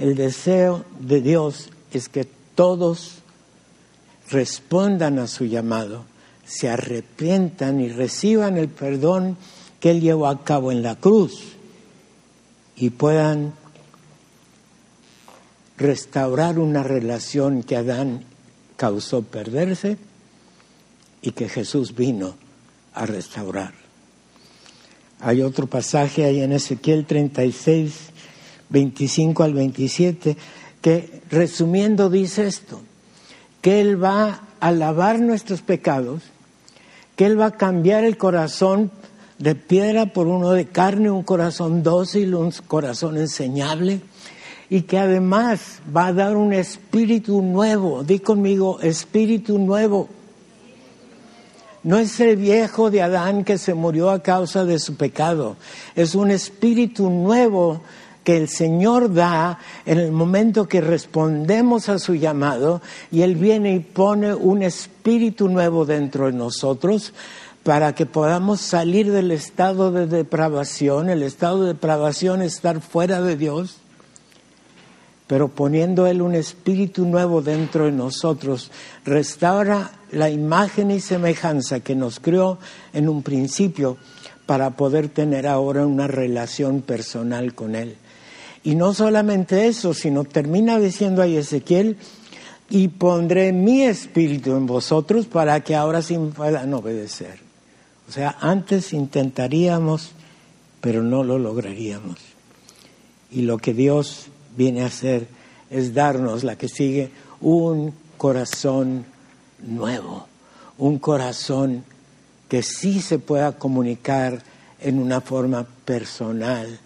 El 0.00 0.14
deseo 0.14 0.86
de 0.98 1.20
Dios 1.20 1.68
es 1.92 2.08
que 2.08 2.26
todos 2.54 3.16
respondan 4.30 5.18
a 5.18 5.26
su 5.26 5.44
llamado, 5.44 6.04
se 6.46 6.70
arrepientan 6.70 7.80
y 7.80 7.90
reciban 7.90 8.56
el 8.56 8.68
perdón 8.68 9.36
que 9.78 9.90
Él 9.90 10.00
llevó 10.00 10.26
a 10.26 10.42
cabo 10.42 10.72
en 10.72 10.82
la 10.82 10.96
cruz 10.96 11.52
y 12.76 12.88
puedan 12.88 13.52
restaurar 15.76 16.58
una 16.58 16.82
relación 16.82 17.62
que 17.62 17.76
Adán 17.76 18.24
causó 18.76 19.22
perderse 19.22 19.98
y 21.20 21.32
que 21.32 21.50
Jesús 21.50 21.94
vino 21.94 22.36
a 22.94 23.04
restaurar. 23.04 23.74
Hay 25.20 25.42
otro 25.42 25.66
pasaje 25.66 26.24
ahí 26.24 26.40
en 26.40 26.52
Ezequiel 26.52 27.04
36, 27.04 27.92
25 28.70 29.42
al 29.42 29.54
27, 29.54 30.36
que 30.80 31.22
resumiendo 31.30 32.08
dice 32.08 32.46
esto, 32.46 32.80
que 33.60 33.80
Él 33.80 34.02
va 34.02 34.40
a 34.60 34.72
lavar 34.72 35.20
nuestros 35.20 35.60
pecados, 35.60 36.22
que 37.16 37.26
Él 37.26 37.38
va 37.38 37.46
a 37.46 37.56
cambiar 37.56 38.04
el 38.04 38.16
corazón 38.16 38.90
de 39.38 39.54
piedra 39.54 40.06
por 40.06 40.26
uno 40.26 40.50
de 40.52 40.66
carne, 40.66 41.10
un 41.10 41.22
corazón 41.22 41.82
dócil, 41.82 42.34
un 42.34 42.52
corazón 42.66 43.16
enseñable, 43.16 44.00
y 44.68 44.82
que 44.82 44.98
además 44.98 45.80
va 45.94 46.06
a 46.06 46.12
dar 46.12 46.36
un 46.36 46.52
espíritu 46.52 47.42
nuevo. 47.42 48.04
Di 48.04 48.20
conmigo, 48.20 48.80
espíritu 48.80 49.58
nuevo. 49.58 50.08
No 51.82 51.98
es 51.98 52.20
el 52.20 52.36
viejo 52.36 52.90
de 52.90 53.02
Adán 53.02 53.42
que 53.42 53.58
se 53.58 53.74
murió 53.74 54.10
a 54.10 54.22
causa 54.22 54.64
de 54.64 54.78
su 54.78 54.96
pecado, 54.96 55.56
es 55.96 56.14
un 56.14 56.30
espíritu 56.30 57.08
nuevo 57.08 57.80
que 58.24 58.36
el 58.36 58.48
Señor 58.48 59.12
da 59.12 59.58
en 59.86 59.98
el 59.98 60.12
momento 60.12 60.68
que 60.68 60.80
respondemos 60.80 61.88
a 61.88 61.98
su 61.98 62.14
llamado 62.14 62.82
y 63.10 63.22
Él 63.22 63.36
viene 63.36 63.74
y 63.74 63.80
pone 63.80 64.34
un 64.34 64.62
espíritu 64.62 65.48
nuevo 65.48 65.84
dentro 65.84 66.26
de 66.26 66.32
nosotros 66.32 67.12
para 67.62 67.94
que 67.94 68.06
podamos 68.06 68.60
salir 68.60 69.10
del 69.12 69.30
estado 69.30 69.92
de 69.92 70.06
depravación. 70.06 71.10
El 71.10 71.22
estado 71.22 71.62
de 71.62 71.68
depravación 71.68 72.42
es 72.42 72.54
estar 72.54 72.80
fuera 72.80 73.20
de 73.20 73.36
Dios, 73.36 73.76
pero 75.26 75.48
poniendo 75.48 76.06
Él 76.06 76.22
un 76.22 76.34
espíritu 76.34 77.04
nuevo 77.04 77.42
dentro 77.42 77.84
de 77.84 77.92
nosotros, 77.92 78.70
restaura 79.04 79.92
la 80.10 80.30
imagen 80.30 80.90
y 80.90 81.00
semejanza 81.00 81.80
que 81.80 81.94
nos 81.94 82.18
creó 82.18 82.58
en 82.92 83.08
un 83.08 83.22
principio 83.22 83.96
para 84.46 84.70
poder 84.70 85.08
tener 85.08 85.46
ahora 85.46 85.86
una 85.86 86.08
relación 86.08 86.82
personal 86.82 87.54
con 87.54 87.76
Él. 87.76 87.96
Y 88.62 88.74
no 88.74 88.92
solamente 88.92 89.66
eso, 89.66 89.94
sino 89.94 90.24
termina 90.24 90.78
diciendo 90.78 91.22
ahí 91.22 91.36
Ezequiel, 91.36 91.96
y 92.68 92.86
pondré 92.88 93.52
mi 93.52 93.82
espíritu 93.82 94.52
en 94.52 94.66
vosotros 94.66 95.26
para 95.26 95.60
que 95.60 95.74
ahora 95.74 96.02
sí 96.02 96.16
puedan 96.34 96.72
obedecer. 96.72 97.40
O 98.08 98.12
sea, 98.12 98.36
antes 98.40 98.92
intentaríamos, 98.92 100.12
pero 100.80 101.02
no 101.02 101.24
lo 101.24 101.38
lograríamos. 101.38 102.18
Y 103.32 103.42
lo 103.42 103.58
que 103.58 103.74
Dios 103.74 104.26
viene 104.56 104.82
a 104.82 104.86
hacer 104.86 105.26
es 105.68 105.94
darnos, 105.94 106.44
la 106.44 106.56
que 106.56 106.68
sigue, 106.68 107.10
un 107.40 107.92
corazón 108.16 109.04
nuevo, 109.66 110.26
un 110.78 110.98
corazón 110.98 111.84
que 112.48 112.62
sí 112.62 113.00
se 113.00 113.18
pueda 113.18 113.52
comunicar 113.52 114.42
en 114.80 114.98
una 115.00 115.20
forma 115.20 115.66
personal 115.84 116.78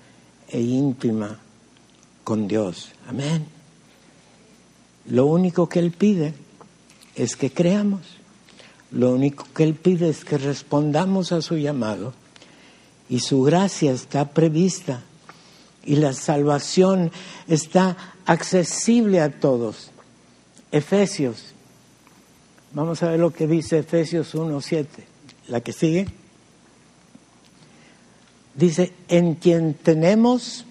e 0.49 0.61
íntima 0.61 1.39
con 2.25 2.49
Dios. 2.49 2.91
Amén. 3.07 3.47
Lo 5.07 5.27
único 5.27 5.69
que 5.69 5.79
Él 5.79 5.93
pide 5.93 6.35
es 7.15 7.37
que 7.37 7.51
creamos. 7.53 8.01
Lo 8.91 9.13
único 9.13 9.47
que 9.55 9.65
Él 9.65 9.75
pide 9.75 10.09
es 10.09 10.25
que 10.25 10.39
respondamos 10.39 11.31
a 11.33 11.43
su 11.43 11.57
llamado. 11.57 12.15
Y 13.09 13.21
su 13.21 13.43
gracia 13.43 13.93
está 13.93 14.31
prevista. 14.31 15.03
Y 15.85 15.97
la 15.97 16.15
salvación 16.15 17.13
está 17.47 17.97
accesible 18.25 19.21
a 19.21 19.39
todos. 19.39 19.91
Efesios. 20.73 21.53
Vamos 22.73 23.03
a 23.03 23.11
ver 23.11 23.21
lo 23.21 23.33
que 23.33 23.47
dice 23.47 23.79
Efesios 23.79 24.35
1.7. 24.35 24.87
La 25.49 25.61
que 25.61 25.73
sigue. 25.73 26.09
Dice, 28.55 28.93
en 29.09 29.35
quien 29.35 29.75
tenemos 29.75 30.65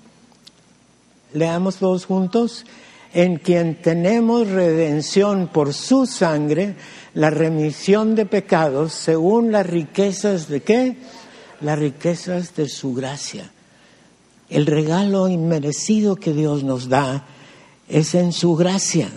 leamos 1.33 1.77
todos 1.77 2.05
juntos, 2.05 2.65
en 3.13 3.37
quien 3.37 3.81
tenemos 3.81 4.47
redención 4.47 5.47
por 5.47 5.73
su 5.73 6.05
sangre, 6.05 6.75
la 7.13 7.29
remisión 7.29 8.15
de 8.15 8.25
pecados, 8.25 8.93
según 8.93 9.51
las 9.51 9.67
riquezas 9.67 10.47
de 10.47 10.61
qué? 10.61 10.97
Las 11.61 11.77
riquezas 11.77 12.55
de 12.55 12.67
su 12.67 12.93
gracia. 12.93 13.51
El 14.49 14.65
regalo 14.65 15.27
inmerecido 15.27 16.15
que 16.15 16.33
Dios 16.33 16.63
nos 16.63 16.89
da 16.89 17.25
es 17.87 18.15
en 18.15 18.33
su 18.33 18.55
gracia. 18.55 19.09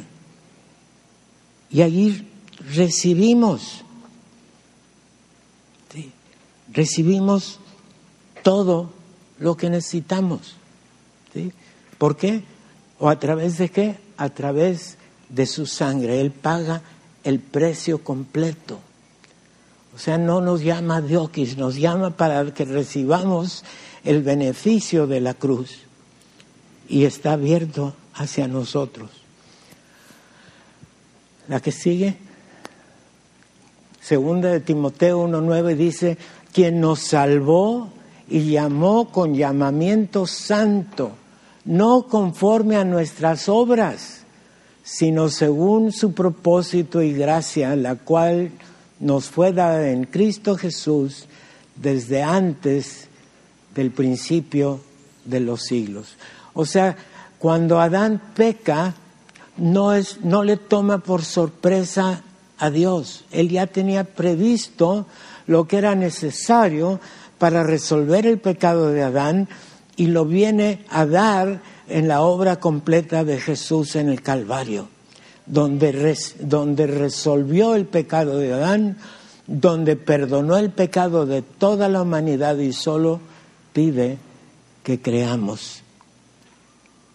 Y 1.70 1.82
allí 1.82 2.26
recibimos, 2.74 3.82
recibimos 6.72 7.58
todo 8.42 8.90
lo 9.38 9.56
que 9.56 9.70
necesitamos. 9.70 10.56
¿sí? 11.32 11.52
¿Por 11.98 12.16
qué? 12.16 12.42
¿O 12.98 13.08
a 13.08 13.18
través 13.18 13.58
de 13.58 13.68
qué? 13.68 13.96
A 14.16 14.28
través 14.28 14.96
de 15.28 15.46
su 15.46 15.66
sangre. 15.66 16.20
Él 16.20 16.30
paga 16.30 16.82
el 17.24 17.40
precio 17.40 18.02
completo. 18.02 18.78
O 19.94 19.98
sea, 19.98 20.18
no 20.18 20.40
nos 20.40 20.62
llama 20.62 21.00
Diokis, 21.00 21.56
nos 21.56 21.76
llama 21.76 22.10
para 22.10 22.52
que 22.52 22.64
recibamos 22.64 23.64
el 24.04 24.22
beneficio 24.22 25.06
de 25.06 25.20
la 25.20 25.34
cruz. 25.34 25.78
Y 26.88 27.04
está 27.04 27.32
abierto 27.32 27.94
hacia 28.14 28.46
nosotros. 28.46 29.10
La 31.48 31.60
que 31.60 31.72
sigue, 31.72 32.16
segunda 34.00 34.50
de 34.50 34.60
Timoteo 34.60 35.26
1.9 35.26 35.76
dice, 35.76 36.18
quien 36.52 36.80
nos 36.80 37.00
salvó 37.00 37.90
y 38.28 38.50
llamó 38.50 39.10
con 39.10 39.34
llamamiento 39.34 40.26
santo, 40.26 41.12
no 41.66 42.06
conforme 42.08 42.76
a 42.76 42.84
nuestras 42.84 43.48
obras, 43.48 44.22
sino 44.82 45.28
según 45.28 45.92
su 45.92 46.14
propósito 46.14 47.02
y 47.02 47.12
gracia, 47.12 47.74
la 47.76 47.96
cual 47.96 48.52
nos 49.00 49.26
fue 49.26 49.52
dada 49.52 49.90
en 49.90 50.04
Cristo 50.04 50.56
Jesús 50.56 51.26
desde 51.74 52.22
antes 52.22 53.08
del 53.74 53.90
principio 53.90 54.80
de 55.24 55.40
los 55.40 55.64
siglos. 55.64 56.16
O 56.54 56.64
sea, 56.64 56.96
cuando 57.38 57.80
Adán 57.80 58.22
peca, 58.34 58.94
no, 59.56 59.92
es, 59.92 60.20
no 60.22 60.44
le 60.44 60.56
toma 60.56 60.98
por 60.98 61.24
sorpresa 61.24 62.22
a 62.58 62.70
Dios. 62.70 63.24
Él 63.30 63.50
ya 63.50 63.66
tenía 63.66 64.04
previsto 64.04 65.06
lo 65.46 65.66
que 65.66 65.78
era 65.78 65.94
necesario 65.94 67.00
para 67.38 67.62
resolver 67.62 68.26
el 68.26 68.38
pecado 68.38 68.88
de 68.88 69.02
Adán 69.02 69.48
y 69.96 70.06
lo 70.08 70.24
viene 70.24 70.84
a 70.90 71.06
dar 71.06 71.60
en 71.88 72.08
la 72.08 72.22
obra 72.22 72.60
completa 72.60 73.24
de 73.24 73.40
Jesús 73.40 73.96
en 73.96 74.08
el 74.08 74.22
Calvario, 74.22 74.88
donde, 75.46 76.16
donde 76.40 76.86
resolvió 76.86 77.74
el 77.74 77.86
pecado 77.86 78.38
de 78.38 78.52
Adán, 78.52 78.98
donde 79.46 79.96
perdonó 79.96 80.56
el 80.56 80.70
pecado 80.70 81.24
de 81.24 81.42
toda 81.42 81.88
la 81.88 82.02
humanidad 82.02 82.58
y 82.58 82.72
solo 82.72 83.20
pide 83.72 84.18
que 84.82 85.00
creamos, 85.00 85.82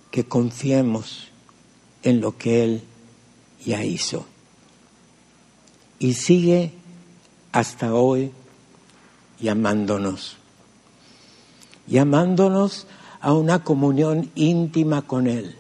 que 0.10 0.26
confiemos 0.26 1.28
en 2.04 2.22
lo 2.22 2.38
que 2.38 2.64
Él 2.64 2.84
ya 3.66 3.84
hizo. 3.84 4.26
Y 6.00 6.14
sigue 6.14 6.74
hasta 7.52 7.94
hoy 7.94 8.32
llamándonos, 9.40 10.38
llamándonos 11.92 12.88
a 13.20 13.34
una 13.34 13.64
comunión 13.64 14.32
íntima 14.34 15.04
con 15.04 15.28
Él. 15.28 15.56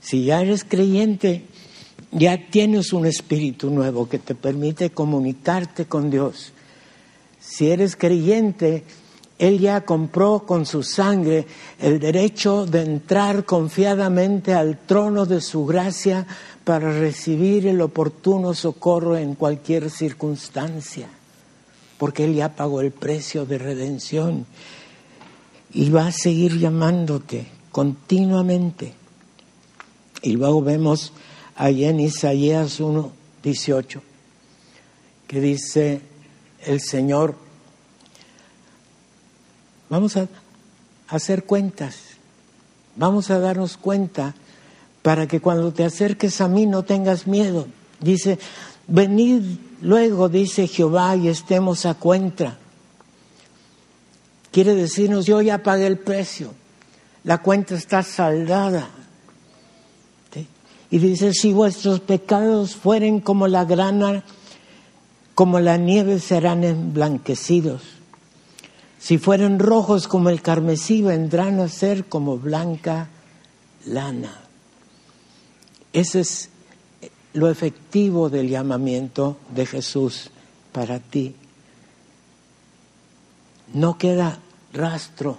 Si 0.00 0.24
ya 0.24 0.42
eres 0.42 0.62
creyente, 0.62 1.44
ya 2.12 2.48
tienes 2.50 2.92
un 2.92 3.06
espíritu 3.06 3.70
nuevo 3.70 4.08
que 4.08 4.20
te 4.20 4.34
permite 4.34 4.90
comunicarte 4.90 5.86
con 5.86 6.10
Dios. 6.10 6.52
Si 7.40 7.70
eres 7.70 7.96
creyente, 7.96 8.84
Él 9.38 9.58
ya 9.58 9.84
compró 9.84 10.44
con 10.46 10.66
su 10.66 10.82
sangre 10.82 11.46
el 11.80 11.98
derecho 11.98 12.66
de 12.66 12.82
entrar 12.82 13.44
confiadamente 13.44 14.54
al 14.54 14.78
trono 14.78 15.26
de 15.26 15.40
su 15.40 15.66
gracia 15.66 16.26
para 16.62 16.92
recibir 16.92 17.66
el 17.66 17.80
oportuno 17.80 18.54
socorro 18.54 19.16
en 19.16 19.34
cualquier 19.34 19.90
circunstancia 19.90 21.08
porque 21.98 22.24
Él 22.24 22.34
ya 22.34 22.54
pagó 22.54 22.80
el 22.80 22.92
precio 22.92 23.44
de 23.44 23.58
redención 23.58 24.46
y 25.72 25.90
va 25.90 26.06
a 26.06 26.12
seguir 26.12 26.58
llamándote 26.58 27.46
continuamente. 27.70 28.94
Y 30.22 30.32
luego 30.32 30.62
vemos 30.62 31.12
ahí 31.56 31.84
en 31.84 32.00
Isaías 32.00 32.80
1, 32.80 33.12
18, 33.42 34.02
que 35.26 35.40
dice 35.40 36.00
el 36.64 36.80
Señor, 36.80 37.36
vamos 39.88 40.16
a 40.16 40.28
hacer 41.08 41.44
cuentas, 41.44 41.96
vamos 42.96 43.30
a 43.30 43.38
darnos 43.38 43.76
cuenta 43.76 44.34
para 45.02 45.26
que 45.26 45.40
cuando 45.40 45.72
te 45.72 45.84
acerques 45.84 46.40
a 46.40 46.48
mí 46.48 46.66
no 46.66 46.82
tengas 46.82 47.26
miedo. 47.26 47.66
Dice, 48.00 48.38
venid 48.86 49.42
Luego 49.80 50.28
dice 50.28 50.66
Jehová 50.66 51.16
y 51.16 51.28
estemos 51.28 51.86
a 51.86 51.94
cuenta. 51.94 52.58
Quiere 54.58 54.74
decirnos, 54.74 55.24
yo 55.24 55.40
ya 55.40 55.62
pagué 55.62 55.86
el 55.86 55.98
precio, 55.98 56.52
la 57.22 57.38
cuenta 57.38 57.76
está 57.76 58.02
saldada. 58.02 58.90
Y 60.90 60.98
dice, 60.98 61.32
si 61.32 61.52
vuestros 61.52 62.00
pecados 62.00 62.74
fueren 62.74 63.20
como 63.20 63.46
la 63.46 63.64
grana, 63.64 64.24
como 65.36 65.60
la 65.60 65.76
nieve 65.76 66.18
serán 66.18 66.64
emblanquecidos. 66.64 67.82
Si 68.98 69.18
fueren 69.18 69.60
rojos 69.60 70.08
como 70.08 70.28
el 70.28 70.42
carmesí, 70.42 71.02
vendrán 71.02 71.60
a 71.60 71.68
ser 71.68 72.06
como 72.06 72.36
blanca 72.36 73.10
lana. 73.86 74.40
Ese 75.92 76.18
es 76.18 76.48
lo 77.32 77.48
efectivo 77.48 78.28
del 78.28 78.48
llamamiento 78.48 79.36
de 79.54 79.66
Jesús 79.66 80.30
para 80.72 80.98
ti. 80.98 81.36
No 83.72 83.98
queda 83.98 84.40
rastro 84.72 85.38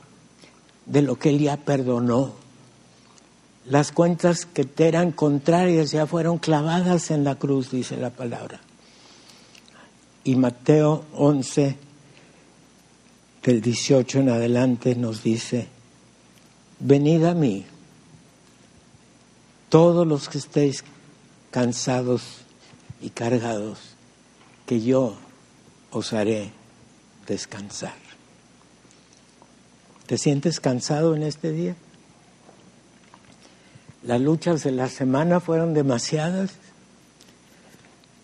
de 0.86 1.02
lo 1.02 1.18
que 1.18 1.30
Él 1.30 1.40
ya 1.40 1.58
perdonó. 1.58 2.34
Las 3.66 3.92
cuentas 3.92 4.46
que 4.46 4.64
te 4.64 4.88
eran 4.88 5.12
contrarias 5.12 5.92
ya 5.92 6.08
fueron 6.08 6.40
clavadas 6.40 7.12
en 7.12 7.24
la 7.24 7.36
cruz, 7.36 7.70
dice 7.72 7.98
la 7.98 8.10
palabra. 8.10 8.60
Y 10.24 10.36
Mateo 10.36 11.06
11, 11.14 11.78
del 13.44 13.62
18 13.62 14.20
en 14.20 14.30
adelante, 14.30 14.96
nos 14.96 15.24
dice, 15.24 15.68
venid 16.80 17.24
a 17.26 17.34
mí, 17.34 17.66
todos 19.70 20.08
los 20.08 20.30
que 20.30 20.40
estéis 20.40 20.84
cansados 21.52 22.40
y 23.02 23.12
cargados, 23.12 23.80
que 24.66 24.82
yo 24.82 25.16
os 25.92 26.14
haré 26.14 26.52
descansar. 27.28 28.09
¿Te 30.10 30.18
sientes 30.18 30.60
cansado 30.60 31.16
en 31.16 31.22
este 31.22 31.52
día? 31.52 31.76
Las 34.02 34.20
luchas 34.20 34.64
de 34.64 34.72
la 34.72 34.90
semana 34.90 35.40
fueron 35.40 35.76
demasiadas. 35.76 36.54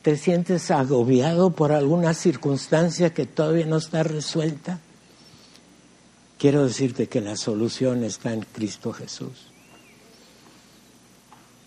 ¿Te 0.02 0.18
sientes 0.18 0.72
agobiado 0.72 1.52
por 1.52 1.72
alguna 1.72 2.16
circunstancia 2.16 3.14
que 3.14 3.28
todavía 3.28 3.68
no 3.68 3.78
está 3.78 4.02
resuelta? 4.02 4.80
Quiero 6.40 6.66
decirte 6.66 7.06
que 7.06 7.22
la 7.22 7.38
solución 7.38 8.04
está 8.04 8.34
en 8.34 8.42
Cristo 8.42 8.92
Jesús 8.92 9.52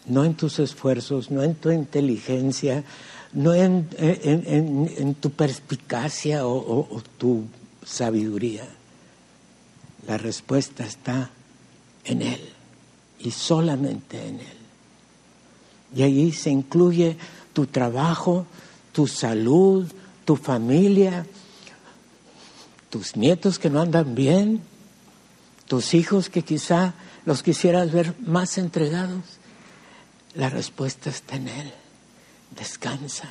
no 0.06 0.24
en 0.24 0.34
tus 0.34 0.58
esfuerzos, 0.58 1.30
no 1.30 1.42
en 1.42 1.54
tu 1.54 1.70
inteligencia, 1.70 2.82
no 3.34 3.52
en, 3.52 3.86
tu 5.20 5.30
perspicacia 5.30 6.46
o, 6.46 7.02
tu 7.18 7.44
sabiduría. 7.84 8.66
La 10.06 10.16
respuesta 10.16 10.84
está 10.84 11.30
en 12.04 12.22
Él 12.22 12.40
y 13.18 13.30
solamente 13.30 14.26
en 14.26 14.40
Él. 14.40 14.58
Y 15.94 16.02
ahí 16.02 16.32
se 16.32 16.50
incluye 16.50 17.16
tu 17.52 17.66
trabajo, 17.66 18.46
tu 18.92 19.06
salud, 19.06 19.86
tu 20.24 20.36
familia, 20.36 21.26
tus 22.90 23.16
nietos 23.16 23.58
que 23.58 23.70
no 23.70 23.80
andan 23.80 24.14
bien, 24.14 24.62
tus 25.66 25.94
hijos 25.94 26.30
que 26.30 26.42
quizá 26.42 26.94
los 27.24 27.42
quisieras 27.42 27.92
ver 27.92 28.14
más 28.20 28.58
entregados. 28.58 29.22
La 30.34 30.48
respuesta 30.48 31.10
está 31.10 31.36
en 31.36 31.48
Él. 31.48 31.72
Descansa. 32.56 33.30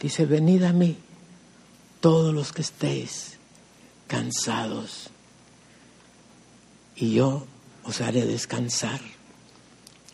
Dice, 0.00 0.26
venid 0.26 0.62
a 0.64 0.72
mí, 0.72 0.96
todos 2.00 2.34
los 2.34 2.52
que 2.52 2.62
estéis 2.62 3.33
cansados, 4.06 5.10
y 6.96 7.14
yo 7.14 7.46
os 7.84 8.00
haré 8.00 8.24
descansar. 8.24 9.00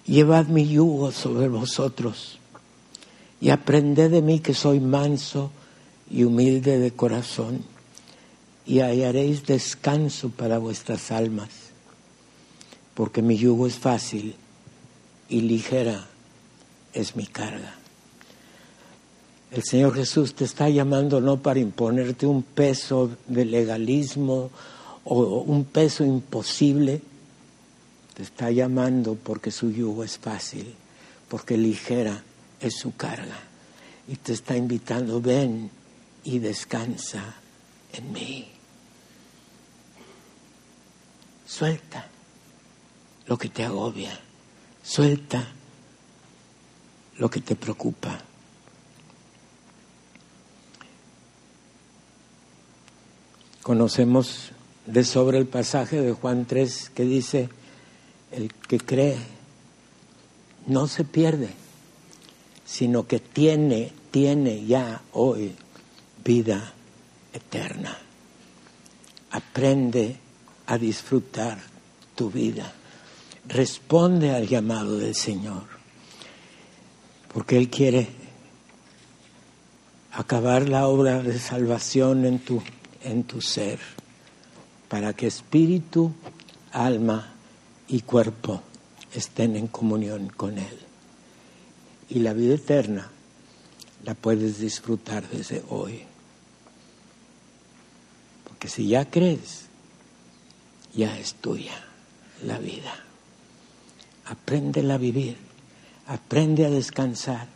Llevad 0.07 0.47
mi 0.47 0.67
yugo 0.69 1.13
sobre 1.13 1.49
vosotros 1.49 2.39
y 3.41 3.51
aprended 3.51 4.11
de 4.11 4.23
mí 4.23 4.41
que 4.41 4.55
soy 4.55 4.81
manso 4.81 5.51
y 6.11 6.25
humilde 6.25 6.79
de 6.79 6.91
corazón, 6.91 7.65
y 8.67 8.81
hallaréis 8.81 9.47
descanso 9.47 10.31
para 10.31 10.59
vuestras 10.59 11.11
almas 11.11 11.71
porque 13.01 13.23
mi 13.23 13.39
yugo 13.39 13.67
es 13.67 13.77
fácil 13.79 14.35
y 15.31 15.41
ligera 15.41 16.07
es 16.93 17.17
mi 17.17 17.25
carga. 17.25 17.80
El 19.51 19.65
Señor 19.65 19.95
Jesús 19.95 20.35
te 20.35 20.45
está 20.45 20.69
llamando 20.69 21.21
no 21.21 21.39
para 21.39 21.59
imponerte 21.59 22.25
un 22.25 22.43
peso 22.45 23.11
de 23.27 23.45
legalismo 23.45 24.51
o 25.05 25.41
un 25.41 25.65
peso 25.65 26.05
imposible, 26.05 27.03
te 28.15 28.23
está 28.23 28.51
llamando 28.53 29.17
porque 29.17 29.51
su 29.51 29.73
yugo 29.73 30.05
es 30.05 30.19
fácil, 30.19 30.73
porque 31.29 31.57
ligera 31.57 32.23
es 32.61 32.77
su 32.77 32.95
carga. 32.95 33.39
Y 34.07 34.17
te 34.17 34.35
está 34.35 34.57
invitando, 34.57 35.21
ven 35.21 35.69
y 36.23 36.39
descansa 36.39 37.35
en 37.93 38.13
mí. 38.13 38.49
Suelta 41.45 42.07
lo 43.27 43.37
que 43.37 43.49
te 43.49 43.65
agobia, 43.65 44.17
suelta 44.83 45.45
lo 47.19 47.29
que 47.29 47.41
te 47.41 47.57
preocupa. 47.57 48.30
Conocemos 53.71 54.51
de 54.85 55.05
sobre 55.05 55.39
el 55.39 55.47
pasaje 55.47 56.01
de 56.01 56.11
Juan 56.11 56.45
3 56.45 56.91
que 56.93 57.05
dice, 57.05 57.51
el 58.33 58.53
que 58.53 58.81
cree 58.81 59.17
no 60.67 60.89
se 60.89 61.05
pierde, 61.05 61.51
sino 62.65 63.07
que 63.07 63.21
tiene, 63.21 63.93
tiene 64.11 64.67
ya 64.67 65.03
hoy 65.13 65.55
vida 66.25 66.73
eterna. 67.33 67.97
Aprende 69.31 70.17
a 70.67 70.77
disfrutar 70.77 71.61
tu 72.17 72.29
vida. 72.29 72.73
Responde 73.47 74.35
al 74.35 74.49
llamado 74.49 74.99
del 74.99 75.15
Señor, 75.15 75.63
porque 77.33 77.57
Él 77.57 77.71
quiere 77.71 78.09
acabar 80.11 80.69
la 80.69 80.89
obra 80.89 81.23
de 81.23 81.39
salvación 81.39 82.25
en 82.25 82.41
tu, 82.41 82.61
en 83.03 83.25
tu 83.25 83.41
ser, 83.41 83.79
para 84.89 85.13
que 85.13 85.27
espíritu, 85.27 86.13
alma 86.73 87.33
y 87.89 88.01
cuerpo 88.03 88.63
estén 89.15 89.57
en 89.57 89.67
comunión 89.67 90.29
con 90.29 90.59
Él. 90.59 90.79
Y 92.09 92.21
la 92.21 92.33
vida 92.33 92.55
eterna 92.55 93.11
la 94.05 94.15
puedes 94.15 94.59
disfrutar 94.59 95.29
desde 95.29 95.63
hoy. 95.69 96.03
Porque 98.45 98.69
si 98.69 98.89
ya 98.89 99.09
crees, 99.09 99.67
ya 100.95 101.19
es 101.19 101.35
tuya 101.35 101.85
la 102.45 102.59
vida. 102.59 102.95
Aprende 104.27 104.91
a 104.93 104.97
vivir, 104.97 105.37
aprende 106.07 106.67
a 106.67 106.71
descansar, 106.71 107.49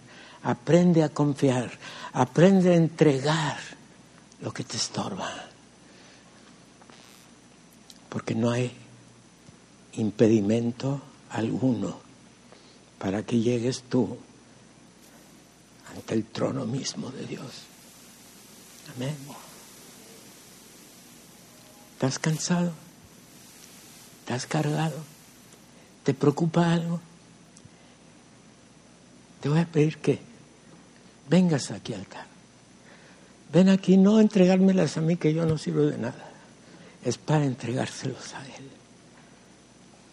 aprende 0.43 1.03
a 1.03 1.09
confiar, 1.09 1.71
aprende 2.13 2.73
a 2.73 2.77
entregar 2.77 3.74
lo 4.45 4.53
que 4.53 4.63
te 4.63 4.77
estorba. 4.77 5.33
Porque 8.11 8.35
no 8.35 8.51
hay 8.51 8.71
impedimento 9.95 11.01
alguno 11.31 11.99
para 12.99 13.25
que 13.25 13.41
llegues 13.41 13.85
tú 13.89 14.19
ante 15.95 16.15
el 16.15 16.27
trono 16.27 16.67
mismo 16.67 17.11
de 17.11 17.27
Dios. 17.27 17.63
Amén. 18.95 19.17
¿Estás 21.95 22.19
cansado? 22.19 22.73
¿Estás 24.21 24.47
cargado? 24.47 24.99
¿Te 26.05 26.13
preocupa 26.13 26.71
algo? 26.71 27.01
Te 29.41 29.49
voy 29.49 29.61
a 29.61 29.67
pedir 29.67 29.99
que 29.99 30.21
vengas 31.31 31.71
aquí 31.71 31.95
al 31.95 32.07
carro. 32.07 32.34
Ven 33.53 33.69
aquí, 33.69 33.97
no 33.97 34.21
entregármelas 34.21 34.97
a 34.97 35.01
mí, 35.01 35.17
que 35.17 35.33
yo 35.33 35.47
no 35.47 35.59
sirvo 35.59 35.83
de 35.83 35.99
nada. 35.99 36.31
Es 37.05 37.19
para 37.19 37.45
entregárselos 37.45 38.35
a 38.35 38.45
Él. 38.47 38.71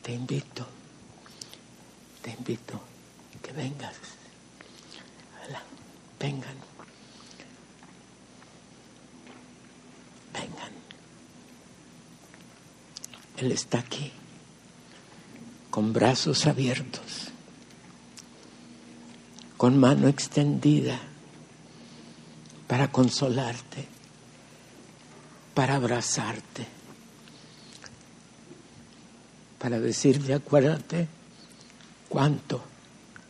Te 0.01 0.13
invito, 0.13 0.67
te 2.21 2.31
invito 2.31 2.81
que 3.41 3.51
vengas. 3.53 3.95
Vengan. 6.21 6.55
Vengan. 10.31 10.71
Él 13.37 13.51
está 13.51 13.79
aquí, 13.79 14.11
con 15.71 15.93
brazos 15.93 16.45
abiertos, 16.45 17.31
con 19.57 19.79
mano 19.79 20.07
extendida, 20.07 20.99
para 22.71 22.89
consolarte, 22.89 23.85
para 25.53 25.75
abrazarte, 25.75 26.65
para 29.59 29.77
decirte, 29.77 30.33
acuérdate 30.33 31.09
cuánto 32.07 32.63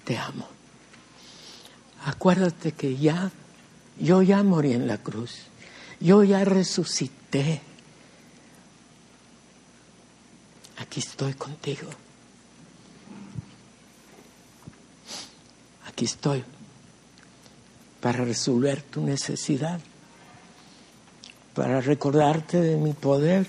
te 0.05 0.15
amo. 0.15 0.47
Acuérdate 2.05 2.73
que 2.73 2.95
ya, 2.97 3.31
yo 3.99 4.21
ya 4.21 4.43
morí 4.43 4.73
en 4.73 4.85
la 4.85 4.99
cruz, 4.99 5.47
yo 5.99 6.23
ya 6.23 6.45
resucité. 6.45 7.63
Aquí 10.77 10.99
estoy 10.99 11.33
contigo. 11.33 11.89
Aquí 15.87 16.05
estoy 16.05 16.43
para 18.01 18.25
resolver 18.25 18.81
tu 18.81 19.01
necesidad, 19.01 19.79
para 21.53 21.79
recordarte 21.79 22.59
de 22.59 22.75
mi 22.77 22.93
poder 22.93 23.45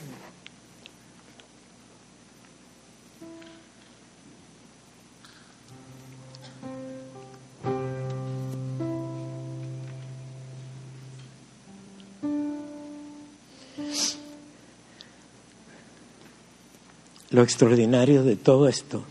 Lo 17.33 17.43
extraordinario 17.43 18.25
de 18.25 18.37
todo 18.37 18.69
esto. 18.69 19.03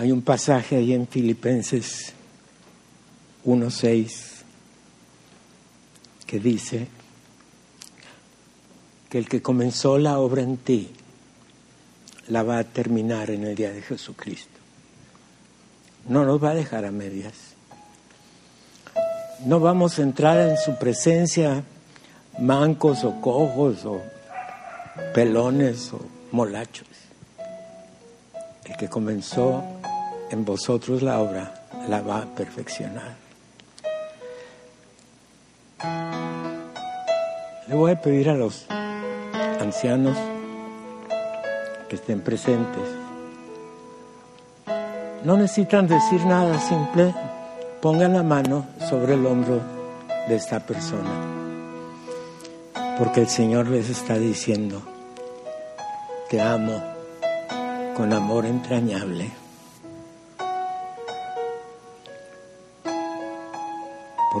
Hay 0.00 0.12
un 0.12 0.22
pasaje 0.22 0.76
ahí 0.76 0.94
en 0.94 1.06
Filipenses 1.06 2.14
1.6 3.44 4.10
que 6.26 6.40
dice 6.40 6.88
que 9.10 9.18
el 9.18 9.28
que 9.28 9.42
comenzó 9.42 9.98
la 9.98 10.18
obra 10.18 10.40
en 10.40 10.56
ti 10.56 10.88
la 12.28 12.42
va 12.42 12.56
a 12.56 12.64
terminar 12.64 13.30
en 13.30 13.44
el 13.44 13.54
día 13.54 13.72
de 13.72 13.82
Jesucristo. 13.82 14.58
No 16.08 16.24
nos 16.24 16.42
va 16.42 16.52
a 16.52 16.54
dejar 16.54 16.86
a 16.86 16.90
medias. 16.90 17.34
No 19.44 19.60
vamos 19.60 19.98
a 19.98 20.02
entrar 20.02 20.48
en 20.48 20.56
su 20.56 20.78
presencia 20.78 21.62
mancos 22.38 23.04
o 23.04 23.20
cojos 23.20 23.84
o 23.84 24.00
pelones 25.12 25.92
o 25.92 26.00
molachos. 26.32 26.88
El 28.64 28.78
que 28.78 28.88
comenzó 28.88 29.79
en 30.30 30.44
vosotros 30.44 31.02
la 31.02 31.20
obra 31.20 31.54
la 31.88 32.00
va 32.00 32.18
a 32.18 32.26
perfeccionar. 32.26 33.16
Le 37.68 37.74
voy 37.74 37.92
a 37.92 38.00
pedir 38.00 38.30
a 38.30 38.34
los 38.34 38.66
ancianos 39.60 40.16
que 41.88 41.96
estén 41.96 42.20
presentes. 42.20 42.84
No 45.24 45.36
necesitan 45.36 45.86
decir 45.86 46.24
nada, 46.24 46.58
simple 46.58 47.14
pongan 47.80 48.14
la 48.14 48.22
mano 48.22 48.66
sobre 48.88 49.14
el 49.14 49.26
hombro 49.26 49.60
de 50.28 50.36
esta 50.36 50.60
persona 50.60 51.40
porque 53.00 53.22
el 53.22 53.28
Señor 53.30 53.66
les 53.68 53.88
está 53.88 54.18
diciendo, 54.18 54.82
te 56.28 56.38
amo 56.38 56.82
con 57.96 58.12
amor 58.12 58.44
entrañable. 58.44 59.39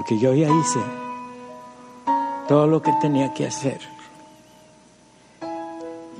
Porque 0.00 0.18
yo 0.18 0.32
ya 0.32 0.48
hice 0.48 0.80
todo 2.48 2.66
lo 2.66 2.80
que 2.80 2.90
tenía 3.02 3.34
que 3.34 3.46
hacer. 3.46 3.78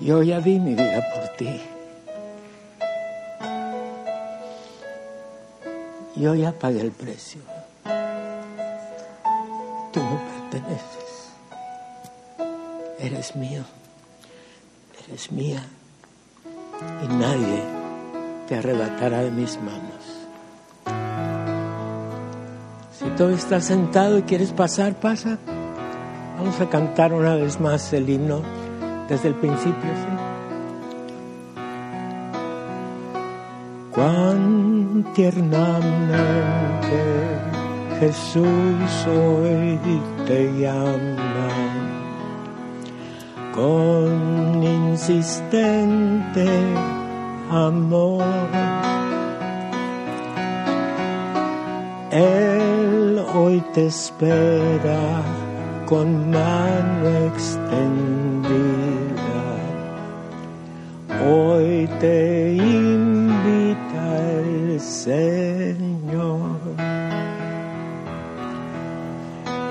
Yo 0.03 0.23
ya 0.23 0.39
di 0.39 0.59
mi 0.59 0.75
vida 0.75 1.03
por 1.15 1.29
ti. 1.39 1.63
Yo 6.15 6.35
ya 6.35 6.53
pagué 6.53 6.83
el 6.83 6.93
precio. 6.93 7.41
Tú 9.93 10.01
me 10.03 10.51
perteneces 10.51 11.33
eres 12.99 13.35
mío, 13.35 13.65
eres 15.07 15.33
mía 15.33 15.65
y 17.03 17.09
nadie 17.09 17.63
te 18.47 18.57
arrebatará 18.57 19.23
de 19.23 19.31
mis 19.31 19.59
manos. 19.63 20.20
Tú 23.21 23.29
estás 23.29 23.67
sentado 23.67 24.17
y 24.17 24.23
quieres 24.23 24.51
pasar, 24.51 24.95
pasa. 24.95 25.37
Vamos 26.39 26.59
a 26.59 26.71
cantar 26.71 27.13
una 27.13 27.35
vez 27.35 27.61
más 27.61 27.93
el 27.93 28.09
himno 28.09 28.41
desde 29.11 29.29
el 29.29 29.35
principio, 29.35 29.75
¿sí? 29.75 30.09
Cuán 33.91 35.05
tiernamente 35.15 35.83
Jesús 38.01 39.07
hoy 39.07 39.79
te 40.27 40.59
llama 40.59 41.51
con 43.55 44.63
insistente 44.63 46.49
amor. 47.51 48.25
Él 52.13 53.10
hoy 53.35 53.61
te 53.75 53.87
espera 53.87 55.23
con 55.87 56.31
mano 56.31 57.09
extendida. 57.27 58.51
Hoy 61.29 61.89
te 62.01 62.55
invita 62.55 64.19
el 64.41 64.81
Señor. 64.81 66.59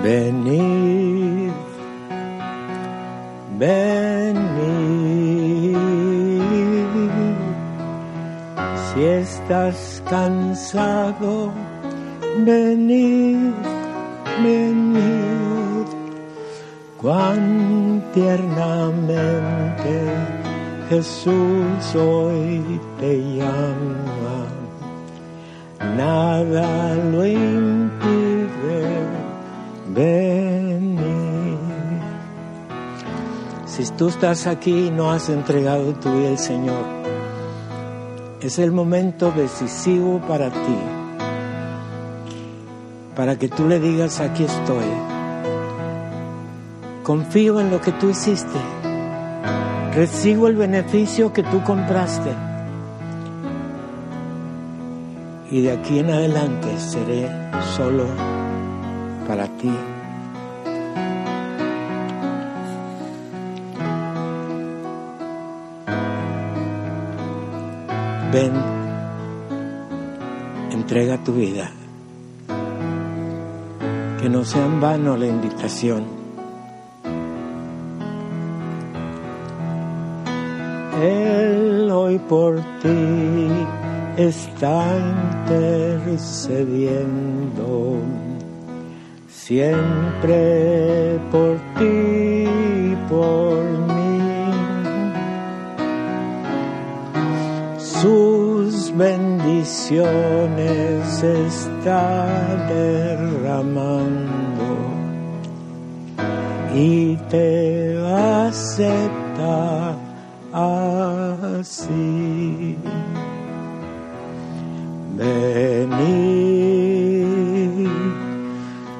Venid, 0.03 1.51
venid. 3.57 4.39
Si 8.93 9.03
estás 9.03 10.01
cansado, 10.09 11.51
venid, 12.45 13.53
venid. 14.43 15.87
Cuán 17.01 18.03
tiernamente 18.13 19.93
Jesús 20.89 21.95
hoy 21.95 22.79
te 22.99 23.17
llama. 23.35 24.47
Nada 25.95 26.95
lo 27.11 27.25
impide 27.25 27.99
venir. 29.93 31.57
Si 33.65 33.85
tú 33.91 34.09
estás 34.09 34.45
aquí 34.47 34.87
y 34.87 34.91
no 34.91 35.11
has 35.11 35.29
entregado 35.29 35.93
tu 35.93 36.11
vida 36.11 36.29
al 36.29 36.37
Señor, 36.37 36.85
es 38.41 38.59
el 38.59 38.71
momento 38.71 39.31
decisivo 39.31 40.19
para 40.27 40.49
ti, 40.49 40.77
para 43.19 43.37
que 43.37 43.49
tú 43.49 43.67
le 43.67 43.81
digas, 43.81 44.21
aquí 44.21 44.45
estoy. 44.45 44.85
Confío 47.03 47.59
en 47.59 47.69
lo 47.69 47.81
que 47.81 47.91
tú 47.91 48.09
hiciste. 48.11 48.57
Recibo 49.93 50.47
el 50.47 50.55
beneficio 50.55 51.33
que 51.33 51.43
tú 51.43 51.61
compraste. 51.65 52.31
Y 55.51 55.63
de 55.63 55.73
aquí 55.73 55.99
en 55.99 56.11
adelante 56.11 56.79
seré 56.79 57.29
solo 57.75 58.05
para 59.27 59.47
ti. 59.57 59.73
Ven, 68.31 68.53
entrega 70.71 71.21
tu 71.21 71.33
vida. 71.33 71.69
Que 74.21 74.29
no 74.29 74.43
sea 74.43 74.65
en 74.65 74.81
vano 74.81 75.15
la 75.15 75.27
invitación. 75.27 76.03
Él 81.01 81.89
hoy 81.89 82.19
por 82.19 82.57
ti 82.81 83.47
está 84.17 84.83
intercediendo, 85.45 88.01
siempre 89.29 91.17
por 91.31 91.55
ti 91.77 91.85
y 91.85 92.97
por 93.09 93.63
mí. 93.95 94.19
Bendiciones 98.95 101.23
está 101.23 102.27
derramando 102.67 104.29
y 106.75 107.15
te 107.29 107.97
acepta 108.47 109.95
así. 110.51 112.77
Venid, 115.15 115.99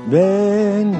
venid, 0.10 1.00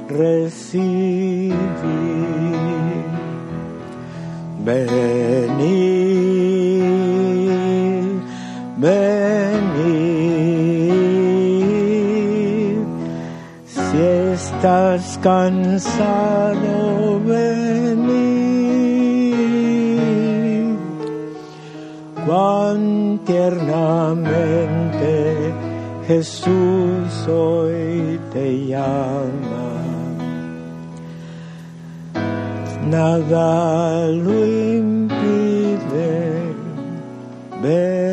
recibir. 0.09 1.55
Venid, 4.65 5.90
estás 14.61 15.19
cansado, 15.23 16.69
venid 17.25 17.87
cuán 22.27 23.21
tiernamente 23.25 25.55
Jesús 26.07 27.27
hoy 27.27 28.21
te 28.35 28.67
llama. 28.67 29.71
Nada 32.87 34.09
lo 34.09 34.47
impide 34.77 36.53
venir. 37.63 38.10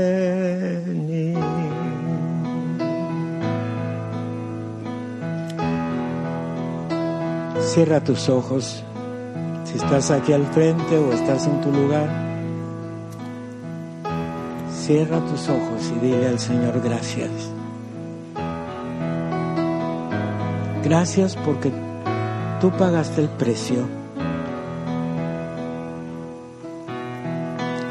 Cierra 7.77 8.03
tus 8.03 8.27
ojos 8.27 8.83
si 9.63 9.77
estás 9.77 10.09
aquí 10.09 10.33
al 10.33 10.47
frente 10.47 10.97
o 10.97 11.13
estás 11.13 11.45
en 11.45 11.61
tu 11.61 11.71
lugar. 11.71 12.09
Cierra 14.71 15.19
tus 15.19 15.47
ojos 15.47 15.93
y 15.95 15.99
dile 16.03 16.27
al 16.27 16.39
Señor 16.39 16.81
gracias. 16.83 17.29
Gracias 20.83 21.35
porque 21.35 21.71
tú 22.59 22.71
pagaste 22.71 23.21
el 23.21 23.29
precio. 23.29 23.87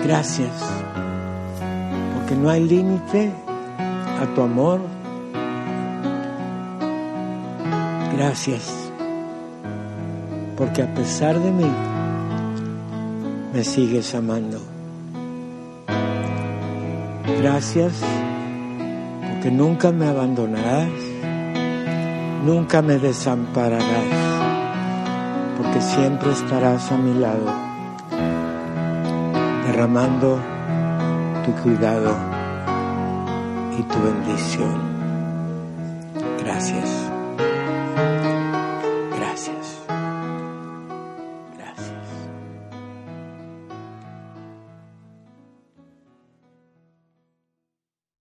Gracias 0.03 0.65
porque 2.17 2.35
no 2.35 2.51
hay 2.51 2.65
límite 2.65 3.31
a 4.21 4.35
tu 4.35 4.43
amor. 4.43 4.81
Gracias 8.17 8.86
porque 10.57 10.83
a 10.83 10.95
pesar 10.95 11.39
de 11.39 11.51
mí 11.51 11.71
me 13.53 13.63
sigues 13.63 14.15
amando. 14.15 14.59
Gracias 17.41 17.93
porque 19.29 19.51
nunca 19.51 19.93
me 19.93 20.09
abandonarás, 20.09 20.89
nunca 22.45 22.81
me 22.81 22.99
desampararás, 22.99 23.85
porque 25.59 25.81
siempre 25.81 26.33
estarás 26.33 26.91
a 26.91 26.97
mi 26.97 27.19
lado, 27.19 27.53
derramando 29.67 30.41
tu 31.45 31.53
cuidado 31.63 32.17
y 33.79 33.83
tu 33.83 33.99
bendición. 34.01 34.96